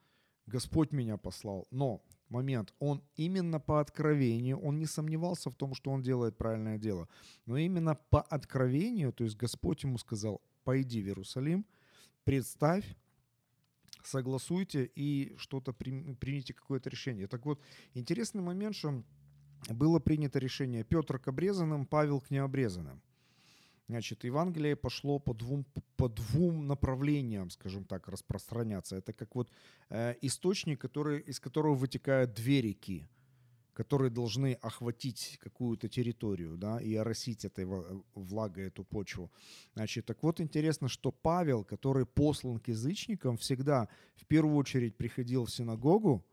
[0.47, 1.65] Господь меня послал.
[1.71, 6.77] Но момент, он именно по откровению, он не сомневался в том, что он делает правильное
[6.77, 7.07] дело,
[7.45, 11.65] но именно по откровению, то есть Господь ему сказал, пойди в Иерусалим,
[12.23, 12.85] представь,
[14.03, 17.27] согласуйте и что-то прим- примите какое-то решение.
[17.27, 17.61] Так вот,
[17.93, 19.03] интересный момент, что
[19.69, 23.01] было принято решение Петр к обрезанным, Павел к необрезанным.
[23.91, 25.65] Значит, Евангелие пошло по двум,
[25.97, 28.95] по двум направлениям, скажем так, распространяться.
[28.95, 29.51] Это как вот
[29.89, 33.09] э, источник, который, из которого вытекают две реки,
[33.73, 37.65] которые должны охватить какую-то территорию, да, и оросить этой
[38.15, 39.29] влагой эту почву.
[39.73, 45.43] Значит, так вот интересно, что Павел, который послан к язычникам, всегда в первую очередь приходил
[45.43, 46.23] в синагогу,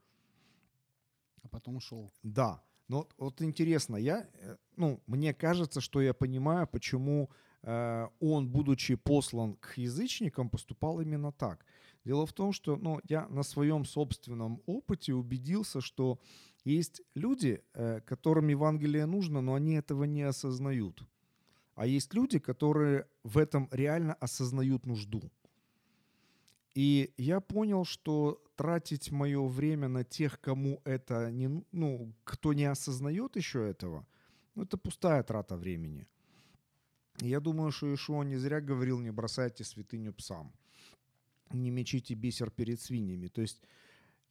[1.42, 2.12] А потом ушел.
[2.22, 2.62] да.
[2.88, 7.28] Но вот, вот интересно, я, э, ну, мне кажется, что я понимаю, почему
[7.62, 11.64] он, будучи послан к язычникам, поступал именно так.
[12.04, 16.18] Дело в том, что ну, я на своем собственном опыте убедился, что
[16.64, 21.02] есть люди, э, которым Евангелие нужно, но они этого не осознают.
[21.74, 25.22] А есть люди, которые в этом реально осознают нужду.
[26.74, 32.64] И я понял, что тратить мое время на тех, кому это не, ну, кто не
[32.64, 34.06] осознает еще этого,
[34.54, 36.06] ну, это пустая трата времени.
[37.20, 40.52] Я думаю, что Ишуа не зря говорил, не бросайте святыню псам,
[41.52, 43.28] не мечите бисер перед свиньями.
[43.28, 43.60] То есть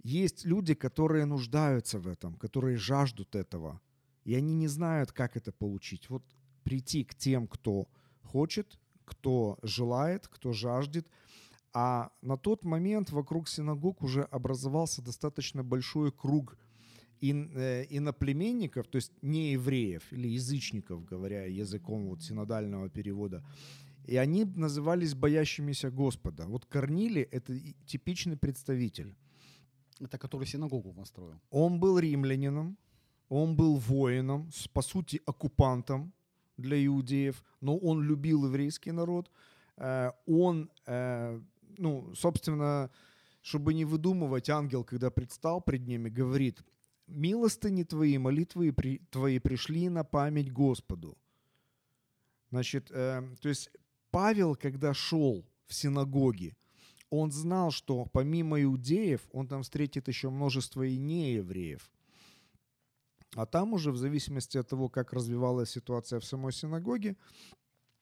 [0.03, 3.81] есть люди, которые нуждаются в этом, которые жаждут этого,
[4.23, 6.09] и они не знают, как это получить.
[6.09, 6.23] Вот
[6.63, 7.88] прийти к тем, кто
[8.21, 11.07] хочет, кто желает, кто жаждет,
[11.73, 16.57] А на тот момент вокруг синагог уже образовался достаточно большой круг
[17.22, 23.43] ин, э, иноплеменников, то есть не евреев или язычников, говоря языком вот синодального перевода.
[24.07, 26.45] И они назывались боящимися Господа.
[26.47, 27.53] Вот Корнилий— это
[27.86, 29.15] типичный представитель.
[29.99, 31.41] Это который синагогу построил.
[31.49, 32.78] Он был римлянином,
[33.30, 36.13] он был воином, по сути, оккупантом
[36.57, 39.30] для иудеев, но он любил еврейский народ.
[39.78, 41.41] Э, Он, э,
[41.78, 42.89] ну, собственно,
[43.41, 46.63] чтобы не выдумывать, ангел, когда предстал пред ними, говорит,
[47.07, 48.71] «Милостыни твои, молитвы
[49.09, 51.17] твои пришли на память Господу».
[52.49, 53.69] Значит, э, то есть
[54.11, 56.55] Павел, когда шел в синагоги,
[57.09, 61.89] он знал, что помимо иудеев, он там встретит еще множество и неевреев.
[63.35, 67.15] А там уже, в зависимости от того, как развивалась ситуация в самой синагоге,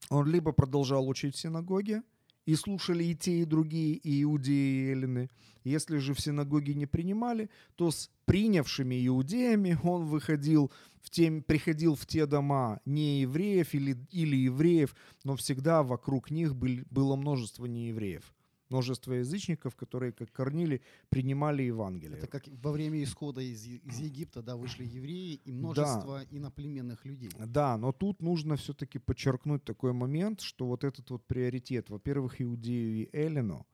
[0.10, 2.04] он либо продолжал учить в синагоге,
[2.46, 5.30] и слушали и те, и другие, и иудеи, и эллины.
[5.64, 10.72] Если же в синагоге не принимали, то с принявшими иудеями он выходил
[11.02, 16.56] в те, приходил в те дома не евреев или, или евреев, но всегда вокруг них
[16.56, 18.35] были, было множество неевреев.
[18.70, 22.18] Множество язычников, которые, как Корнили, принимали Евангелие.
[22.18, 27.30] Это как во время исхода из, из Египта, да, вышли евреи и множество иноплеменных людей.
[27.38, 33.04] Да, но тут нужно все-таки подчеркнуть такой момент, что вот этот вот приоритет, во-первых, Иудею
[33.04, 33.68] и Эллину,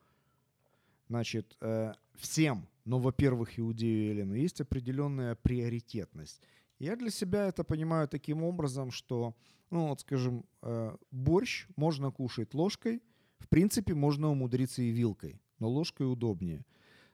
[1.08, 6.42] значит, э, всем, но, во-первых, Иудею и Эллину есть определенная приоритетность.
[6.80, 9.36] Я для себя это понимаю таким образом, что,
[9.70, 13.02] ну вот, скажем, э, борщ можно кушать ложкой,
[13.42, 16.66] в принципе, можно умудриться и вилкой, но ложкой удобнее.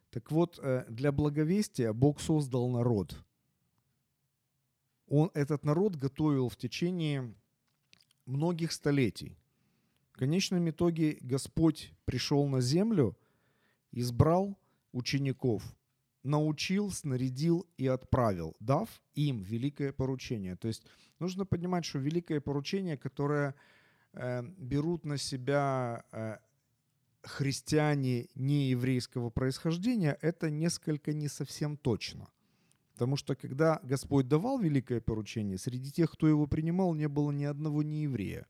[0.10, 3.18] Так вот, э, для благовестия Бог создал народ–
[5.08, 7.34] он, этот народ готовил в течение
[8.26, 9.38] многих столетий.
[10.12, 13.18] В конечном итоге Господь пришел на землю,
[13.92, 14.58] избрал
[14.92, 15.64] учеников,
[16.24, 20.56] научил, снарядил и отправил, дав им великое поручение.
[20.58, 20.86] То есть
[21.20, 23.56] нужно понимать, что великое поручение, которое
[24.58, 26.38] берут на себя э,
[27.24, 32.28] христиане нееврейского происхождения, это несколько не совсем точно.
[32.94, 37.44] Потому что когда Господь давал великое поручение, среди тех, кто его принимал, не было ни
[37.44, 38.48] одного нееврея.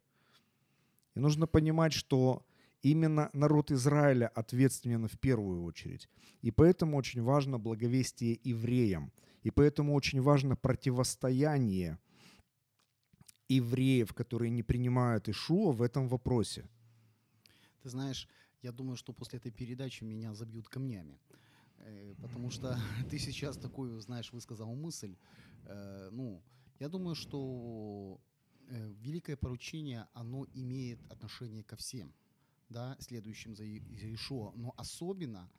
[1.16, 2.46] И нужно понимать, что
[2.82, 6.08] именно народ Израиля ответственен в первую очередь.
[6.42, 9.12] И поэтому очень важно благовестие евреям.
[9.44, 12.00] И поэтому очень важно противостояние
[13.50, 16.68] евреев, которые не принимают Ишуа в этом вопросе.
[17.84, 18.28] Ты знаешь,
[18.62, 21.20] я думаю, что после этой передачи меня забьют камнями.
[21.80, 22.78] Э, Потому что
[23.10, 25.16] ты сейчас такую, знаешь, высказал мысль.
[25.66, 26.42] Э, Ну,
[26.80, 28.20] я думаю, что
[28.70, 32.14] э, великое поручение, оно имеет отношение ко всем,
[32.70, 35.50] да, следующим за Иешуа, но особенно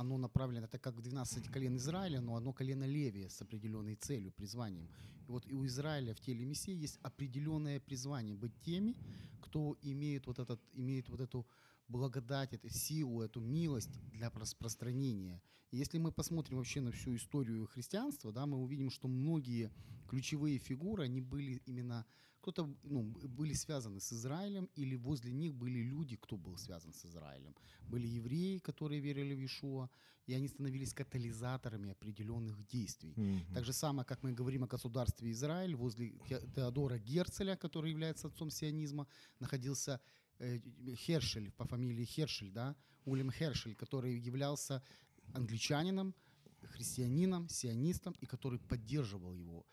[0.00, 4.88] оно направлено, так как 12 колен Израиля, но одно колено Левия с определенной целью, призванием.
[5.26, 8.96] И вот и у Израиля в теле Мессии есть определенное призвание быть теми,
[9.40, 11.46] кто имеет вот, этот, имеет вот эту
[11.88, 15.42] благодать, эту силу, эту милость для распространения.
[15.72, 19.72] И если мы посмотрим вообще на всю историю христианства, да, мы увидим, что многие
[20.08, 22.06] ключевые фигуры, они были именно,
[22.48, 27.04] кто-то ну, были связаны с Израилем, или возле них были люди, кто был связан с
[27.04, 27.54] Израилем.
[27.90, 29.88] Были евреи, которые верили в Иешуа,
[30.26, 33.14] и они становились катализаторами определенных действий.
[33.54, 38.28] Так же самое, как мы говорим о государстве Израиль, возле Те- Теодора Герцеля, который является
[38.28, 39.06] отцом сионизма,
[39.40, 40.00] находился
[40.38, 40.60] э,
[40.94, 44.82] Хершель по фамилии Хершель, да, Улем Хершель, который являлся
[45.34, 46.14] англичанином,
[46.62, 49.66] христианином, сионистом, и который поддерживал его.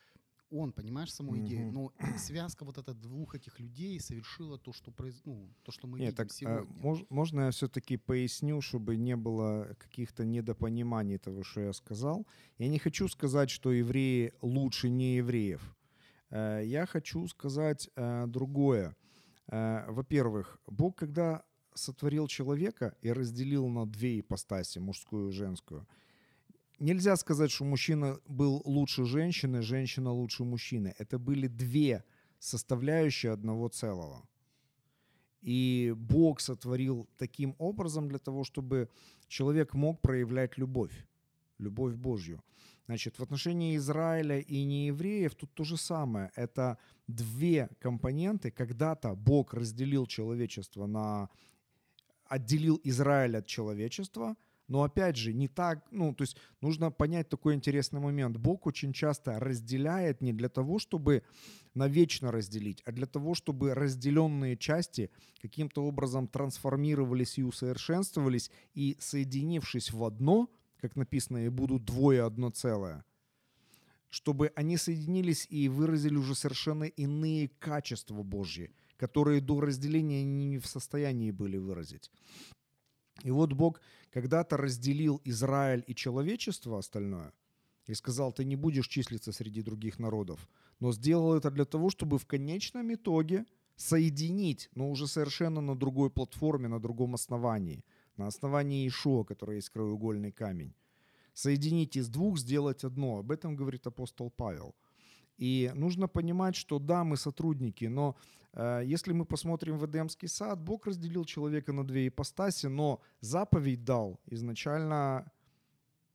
[0.57, 1.73] Он, понимаешь, саму идею, Мгм.
[1.73, 5.21] но связка вот эта двух этих людей совершила то, что, произ...
[5.25, 6.81] ну, то, что мы Нет, видим так, а, сегодня.
[6.81, 12.25] мож- можно я все-таки поясню, чтобы не было каких-то недопониманий того, что я сказал.
[12.57, 15.75] Я не хочу сказать, что евреи лучше не евреев.
[16.31, 18.95] Э, Я хочу сказать э, другое.
[19.47, 21.43] Э, Во-первых, Бог, когда
[21.73, 25.85] сотворил человека и разделил на две ипостаси, мужскую и женскую,
[26.79, 30.93] нельзя сказать, что мужчина был лучше женщины, женщина лучше мужчины.
[30.97, 32.03] Это были две
[32.39, 34.27] составляющие одного целого.
[35.41, 38.89] И Бог сотворил таким образом для того, чтобы
[39.27, 41.07] человек мог проявлять любовь,
[41.59, 42.43] любовь Божью.
[42.87, 46.31] Значит, в отношении Израиля и неевреев тут то же самое.
[46.35, 48.51] Это две компоненты.
[48.51, 51.29] Когда-то Бог разделил человечество на...
[52.25, 54.35] отделил Израиль от человечества,
[54.67, 58.37] Но опять же, не так, ну, то есть нужно понять такой интересный момент.
[58.37, 61.23] Бог очень часто разделяет не для того, чтобы
[61.75, 69.91] навечно разделить, а для того, чтобы разделенные части каким-то образом трансформировались и усовершенствовались, и соединившись
[69.91, 73.05] в одно, как написано, и будут двое одно целое,
[74.09, 80.57] чтобы они соединились и выразили уже совершенно иные качества Божьи, которые до разделения они не
[80.57, 82.09] в состоянии были выразить.
[83.23, 83.81] И вот Бог
[84.15, 87.33] когда-то разделил Израиль и человечество остальное
[87.85, 90.47] и сказал, ты не будешь числиться среди других народов,
[90.79, 93.45] но сделал это для того, чтобы в конечном итоге
[93.75, 97.83] соединить, но уже совершенно на другой платформе, на другом основании,
[98.15, 100.73] на основании Ишуа, который есть краеугольный камень.
[101.33, 103.17] Соединить из двух, сделать одно.
[103.17, 104.75] Об этом говорит апостол Павел.
[105.37, 108.15] И нужно понимать, что да, мы сотрудники, но
[108.53, 113.83] э, если мы посмотрим в Эдемский сад, Бог разделил человека на две ипостаси, но заповедь
[113.83, 115.31] дал изначально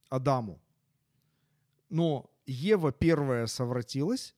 [0.09, 0.61] Адаму.
[1.91, 4.35] Но Ева первая совратилась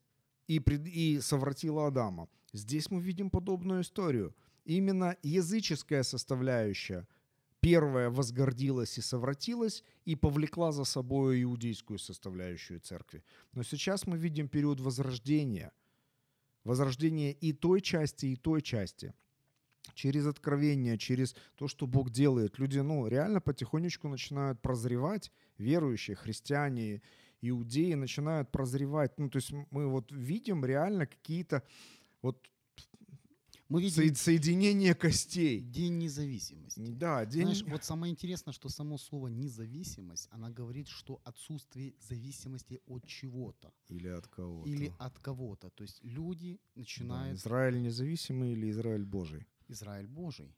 [0.49, 2.29] и, пред, и совратила Адама.
[2.53, 4.35] Здесь мы видим подобную историю.
[4.65, 7.07] Именно языческая составляющая
[7.63, 13.23] первая возгордилась и совратилась и повлекла за собой иудейскую составляющую церкви.
[13.53, 15.73] Но сейчас мы видим период возрождения.
[16.65, 19.15] Возрождение и той части, и той части.
[19.95, 22.59] Через откровение, через то, что Бог делает.
[22.59, 27.01] Люди ну, реально потихонечку начинают прозревать, верующие, христиане,
[27.43, 29.19] иудеи начинают прозревать.
[29.19, 31.63] Ну, то есть мы вот видим реально какие-то
[32.23, 32.49] вот
[33.73, 35.61] Мы видим соединение костей.
[35.63, 36.79] День независимости.
[36.93, 37.45] Да, день...
[37.45, 43.73] Знаешь, вот самое интересное, что само слово независимость, она говорит, что отсутствие зависимости от чего-то
[43.89, 44.69] Или от кого-то.
[44.69, 45.71] или от кого-то.
[45.71, 49.47] То есть люди Да, начинают Израиль независимый или Израиль Божий?
[49.69, 50.55] Израиль Божий.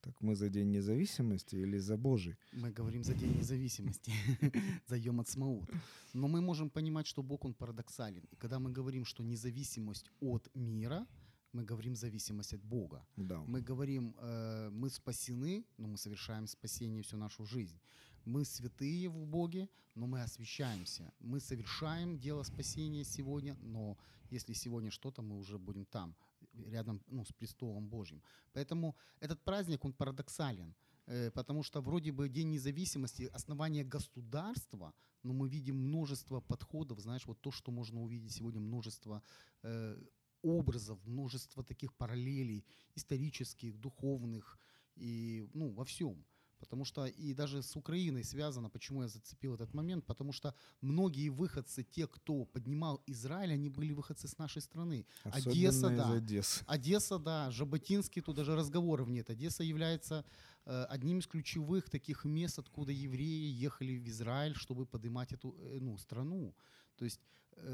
[0.00, 2.36] Так мы за День независимости или за Божий?
[2.52, 4.12] Мы говорим за День независимости,
[4.86, 5.68] за Йом Ацмаут.
[6.12, 8.24] Но мы можем понимать, что Бог, Он парадоксален.
[8.30, 11.06] И когда мы говорим, что независимость от мира,
[11.52, 13.06] мы говорим зависимость от Бога.
[13.16, 13.42] Да.
[13.46, 17.78] Мы говорим, э, мы спасены, но мы совершаем спасение всю нашу жизнь.
[18.24, 21.12] Мы святые в Боге, но мы освящаемся.
[21.20, 23.96] Мы совершаем дело спасения сегодня, но
[24.30, 26.14] если сегодня что-то, мы уже будем там,
[26.54, 28.22] рядом ну, с престолом Божьим.
[28.52, 30.74] Поэтому этот праздник, он парадоксален.
[31.06, 37.26] э, Потому что вроде бы День независимости, основание государства, но мы видим множество подходов, знаешь,
[37.26, 39.22] вот то, что можно увидеть сегодня, множество
[39.62, 39.98] э,
[40.42, 42.64] образов, множество таких параллелей
[42.94, 44.58] исторических, духовных
[44.96, 46.24] и ну, во всем.
[46.62, 51.28] Потому что и даже с Украиной связано, почему я зацепил этот момент, потому что многие
[51.28, 55.04] выходцы, те, кто поднимал Израиль, они были выходцы с нашей страны.
[55.24, 56.12] Особенно Одесса, да.
[56.12, 56.64] Одессы.
[56.68, 59.28] Одесса, да, Жаботинский, тут даже разговоров нет.
[59.28, 60.24] Одесса является
[60.64, 65.78] э, одним из ключевых таких мест, откуда евреи ехали в Израиль, чтобы поднимать эту э,
[65.80, 66.54] ну, страну.
[66.96, 67.20] То есть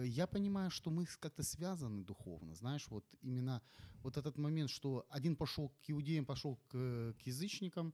[0.05, 3.61] я понимаю, что мы как-то связаны духовно, знаешь, вот именно
[4.03, 7.93] вот этот момент, что один пошел к иудеям, пошел к, э, к язычникам,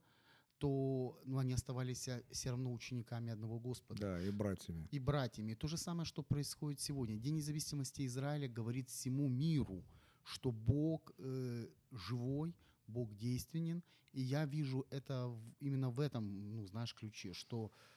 [0.59, 4.89] то ну, они оставались все равно учениками одного Господа Да, и братьями.
[4.93, 5.55] и братьями.
[5.55, 7.17] То же самое, что происходит сегодня.
[7.19, 9.85] День независимости Израиля говорит всему миру,
[10.23, 12.55] что Бог э, живой,
[12.87, 13.83] Бог действенен.
[14.13, 17.94] И я вижу это в- именно в этом, ну, знаешь, ключе, что э,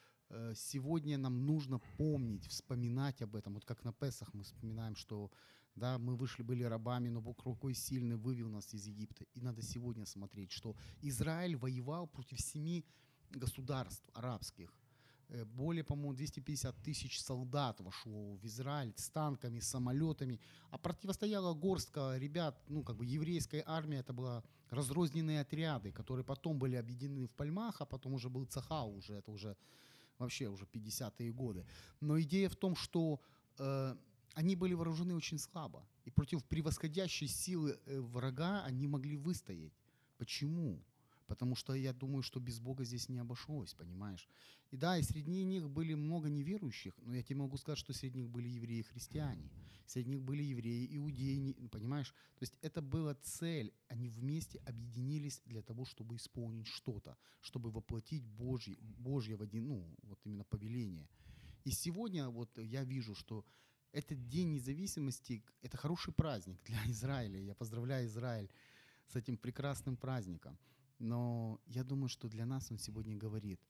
[0.54, 3.54] сегодня нам нужно помнить, вспоминать об этом.
[3.54, 5.30] Вот как на Песах мы вспоминаем, что
[5.78, 9.24] да, мы вышли, были рабами, но Бог рукой сильный вывел нас из Египта.
[9.34, 12.84] И надо сегодня смотреть, что Израиль воевал против семи
[13.30, 14.74] государств арабских.
[15.28, 20.40] Э, Более, по-моему, 250 тысяч солдат вошло в Израиль с танками, с самолетами.
[20.70, 26.58] А противостояла горстка ребят, ну, как бы еврейская армия, это была разрозненные отряды, которые потом
[26.58, 29.56] были объединены в Пальмах, а потом уже был Цахау, уже это уже
[30.18, 31.64] вообще уже 50-е годы.
[32.00, 33.20] Но идея в том, что
[33.58, 33.96] э,
[34.34, 35.86] они были вооружены очень слабо.
[36.04, 39.72] И против превосходящей силы э, врага они могли выстоять.
[40.16, 40.82] Почему?
[41.28, 44.26] Потому что я думаю, что без Бога здесь не обошлось, понимаешь?
[44.70, 48.18] И да, и среди них были много неверующих, но я тебе могу сказать, что среди
[48.18, 49.50] них были евреи и христиане.
[49.86, 52.14] Среди них были евреи, иудеи, понимаешь?
[52.38, 53.72] То есть это была цель.
[53.88, 59.96] Они вместе объединились для того, чтобы исполнить что-то, чтобы воплотить Божье, Божье в один, ну,
[60.02, 61.08] вот именно повеление.
[61.64, 63.44] И сегодня вот я вижу, что
[63.92, 67.38] этот День независимости– это хороший праздник для Израиля.
[67.38, 68.50] Я поздравляю Израиль
[69.06, 70.58] с этим прекрасным праздником.
[70.98, 73.60] Но я думаю, что для нас он сегодня говорит,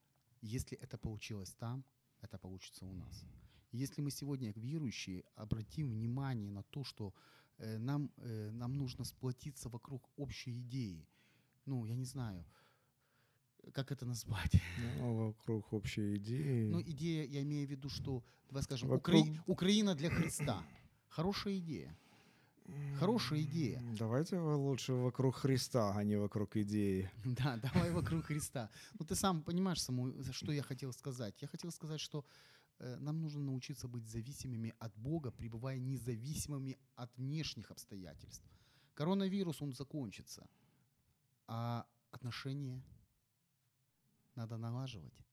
[0.41, 1.85] если это получилось там,
[2.22, 3.24] это получится у нас.
[3.72, 7.12] Если мы сегодня, как верующие, обратим внимание на то, что
[7.59, 11.07] э, нам, э, нам нужно сплотиться вокруг общей идеи,
[11.66, 12.45] ну, я не знаю,
[13.74, 14.53] как это назвать?
[14.99, 16.70] Ну, вокруг общей идеи.
[16.70, 20.62] Ну, идея, я имею в виду, что, давай скажем, Вокруг- Укра- Украина для Христа.
[21.09, 21.95] Хорошая идея.
[22.99, 23.83] Хорошая идея.
[23.99, 27.11] Давайте лучше вокруг Христа, а не вокруг идеи.
[27.25, 28.71] Да, давай вокруг Христа.
[28.99, 31.43] Ну, ты сам понимаешь, саму, что я хотел сказать.
[31.43, 32.25] Я хотел сказать, что
[32.79, 38.45] э, нам нужно научиться быть зависимыми от Бога, пребывая независимыми от внешних обстоятельств.
[38.95, 40.47] Коронавирус, он закончится,
[41.47, 42.83] а отношения
[44.35, 45.28] надо налаживать.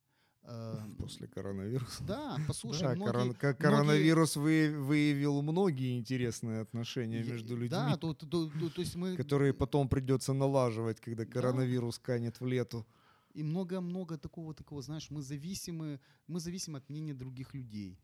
[0.48, 2.04] Э, После коронавируса.
[2.04, 7.98] Да, послушай, да, многие- корон- многие- коронавирус вы- выявил многие интересные отношения между людьми, Да,
[7.98, 9.18] то, то- то- то есть мы...
[9.18, 12.86] которые потом придется налаживать, когда коронавирус канет в лету.
[13.34, 17.98] И много-много такого, такого, знаешь, мы зависимы, мы зависим от мнения других людей.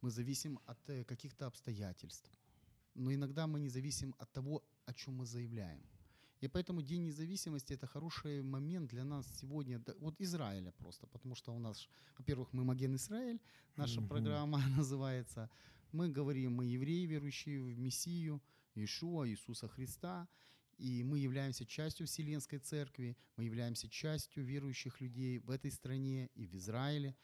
[0.00, 2.30] Мы зависим от э, каких-то обстоятельств.
[2.94, 5.80] Но иногда мы не зависим от того, о чем мы заявляем.
[6.40, 11.52] И поэтому День независимости– это хороший момент для нас сегодня, вот Израиля просто, потому что
[11.52, 13.40] у нас, во-первых, мы Маген Израиль,
[13.76, 14.08] наша Мгм.
[14.08, 15.50] программа называется.
[15.92, 18.40] Мы говорим, мы евреи, верующие в Мессию,
[18.74, 20.28] Иешуа, Иисуса Христа,
[20.76, 26.46] и мы являемся частью Вселенской Церкви, мы являемся частью верующих людей в этой стране и
[26.46, 27.16] в Израиле.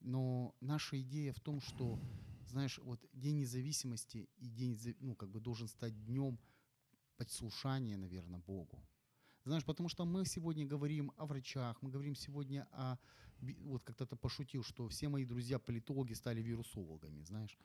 [0.00, 1.98] Но наша идея в том, что,
[2.46, 6.38] знаешь, вот День независимости и День, ну, как бы должен стать днем
[7.16, 8.78] послушания, наверное, Богу.
[9.44, 12.96] Знаешь, потому что мы сегодня говорим о врачах, мы говорим сегодня о...
[13.64, 17.58] Вот как-то ты пошутил, что все мои друзья-политологи стали вирусологами, знаешь.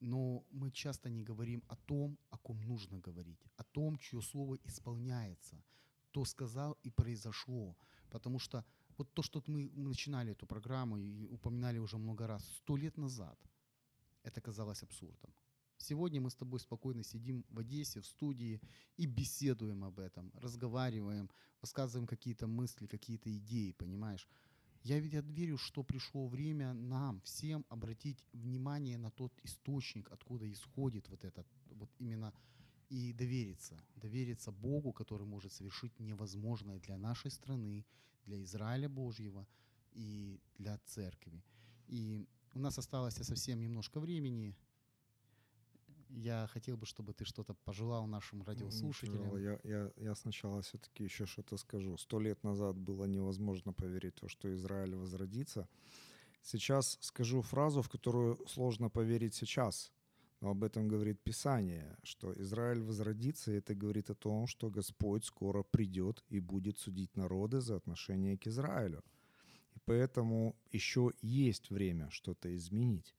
[0.00, 4.56] Но мы часто не говорим о том, о ком нужно говорить, о том, чье слово
[4.64, 5.62] исполняется,
[6.10, 7.76] кто сказал и произошло.
[8.10, 8.64] Потому что
[8.96, 13.38] вот то, что мы начинали эту программу и упоминали уже много раз, сто лет назад,
[14.22, 15.34] это казалось абсурдом.
[15.82, 18.60] Сегодня мы с тобой спокойно сидим в Одессе, в студии
[18.96, 21.28] и беседуем об этом, разговариваем,
[21.60, 24.28] высказываем какие-то мысли, какие-то идеи, понимаешь?
[24.84, 31.08] Я ведь верю, что пришло время нам всем обратить внимание на тот источник, откуда исходит
[31.08, 32.32] вот этот, вот именно
[32.88, 37.84] и довериться, довериться Богу, который может совершить невозможное для нашей страны,
[38.24, 39.48] для Израиля Божьего
[39.90, 41.42] и для церкви.
[41.88, 42.24] И
[42.54, 44.56] у нас осталось совсем немножко времени.
[46.14, 49.36] Я хотел бы, чтобы ты что-то пожелал нашим радиослушателям.
[49.38, 51.96] Я, я, я сначала все-таки еще что-то скажу.
[51.96, 55.68] Сто лет назад было невозможно поверить в то, что Израиль возродится.
[56.42, 59.92] Сейчас скажу фразу, в которую сложно поверить сейчас.
[60.40, 65.24] Но об этом говорит Писание, что Израиль возродится, и это говорит о том, что Господь
[65.24, 69.04] скоро придет и будет судить народы за отношение к Израилю.
[69.76, 73.14] И поэтому еще есть время что-то изменить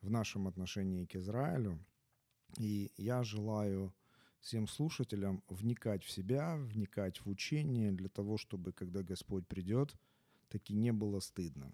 [0.00, 1.78] в нашем отношении к Израилю.
[2.58, 3.92] И я желаю
[4.40, 9.96] всем слушателям вникать в себя, вникать в учение для того, чтобы, когда Господь придет,
[10.48, 11.72] таки не было стыдно.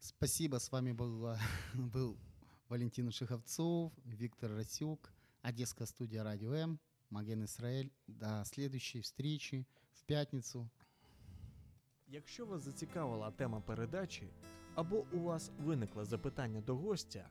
[0.00, 1.36] Спасибо, с вами был,
[1.74, 2.18] был
[2.68, 5.12] Валентин Шиховцов, Виктор Расюк,
[5.42, 7.92] Одесская студия Радио М, Маген Исраэль.
[8.06, 10.68] До следующей встречи в пятницу.
[12.08, 14.28] Якщо вас зацікавила тема передачі
[14.74, 17.30] або у вас виникло запитання до гостя,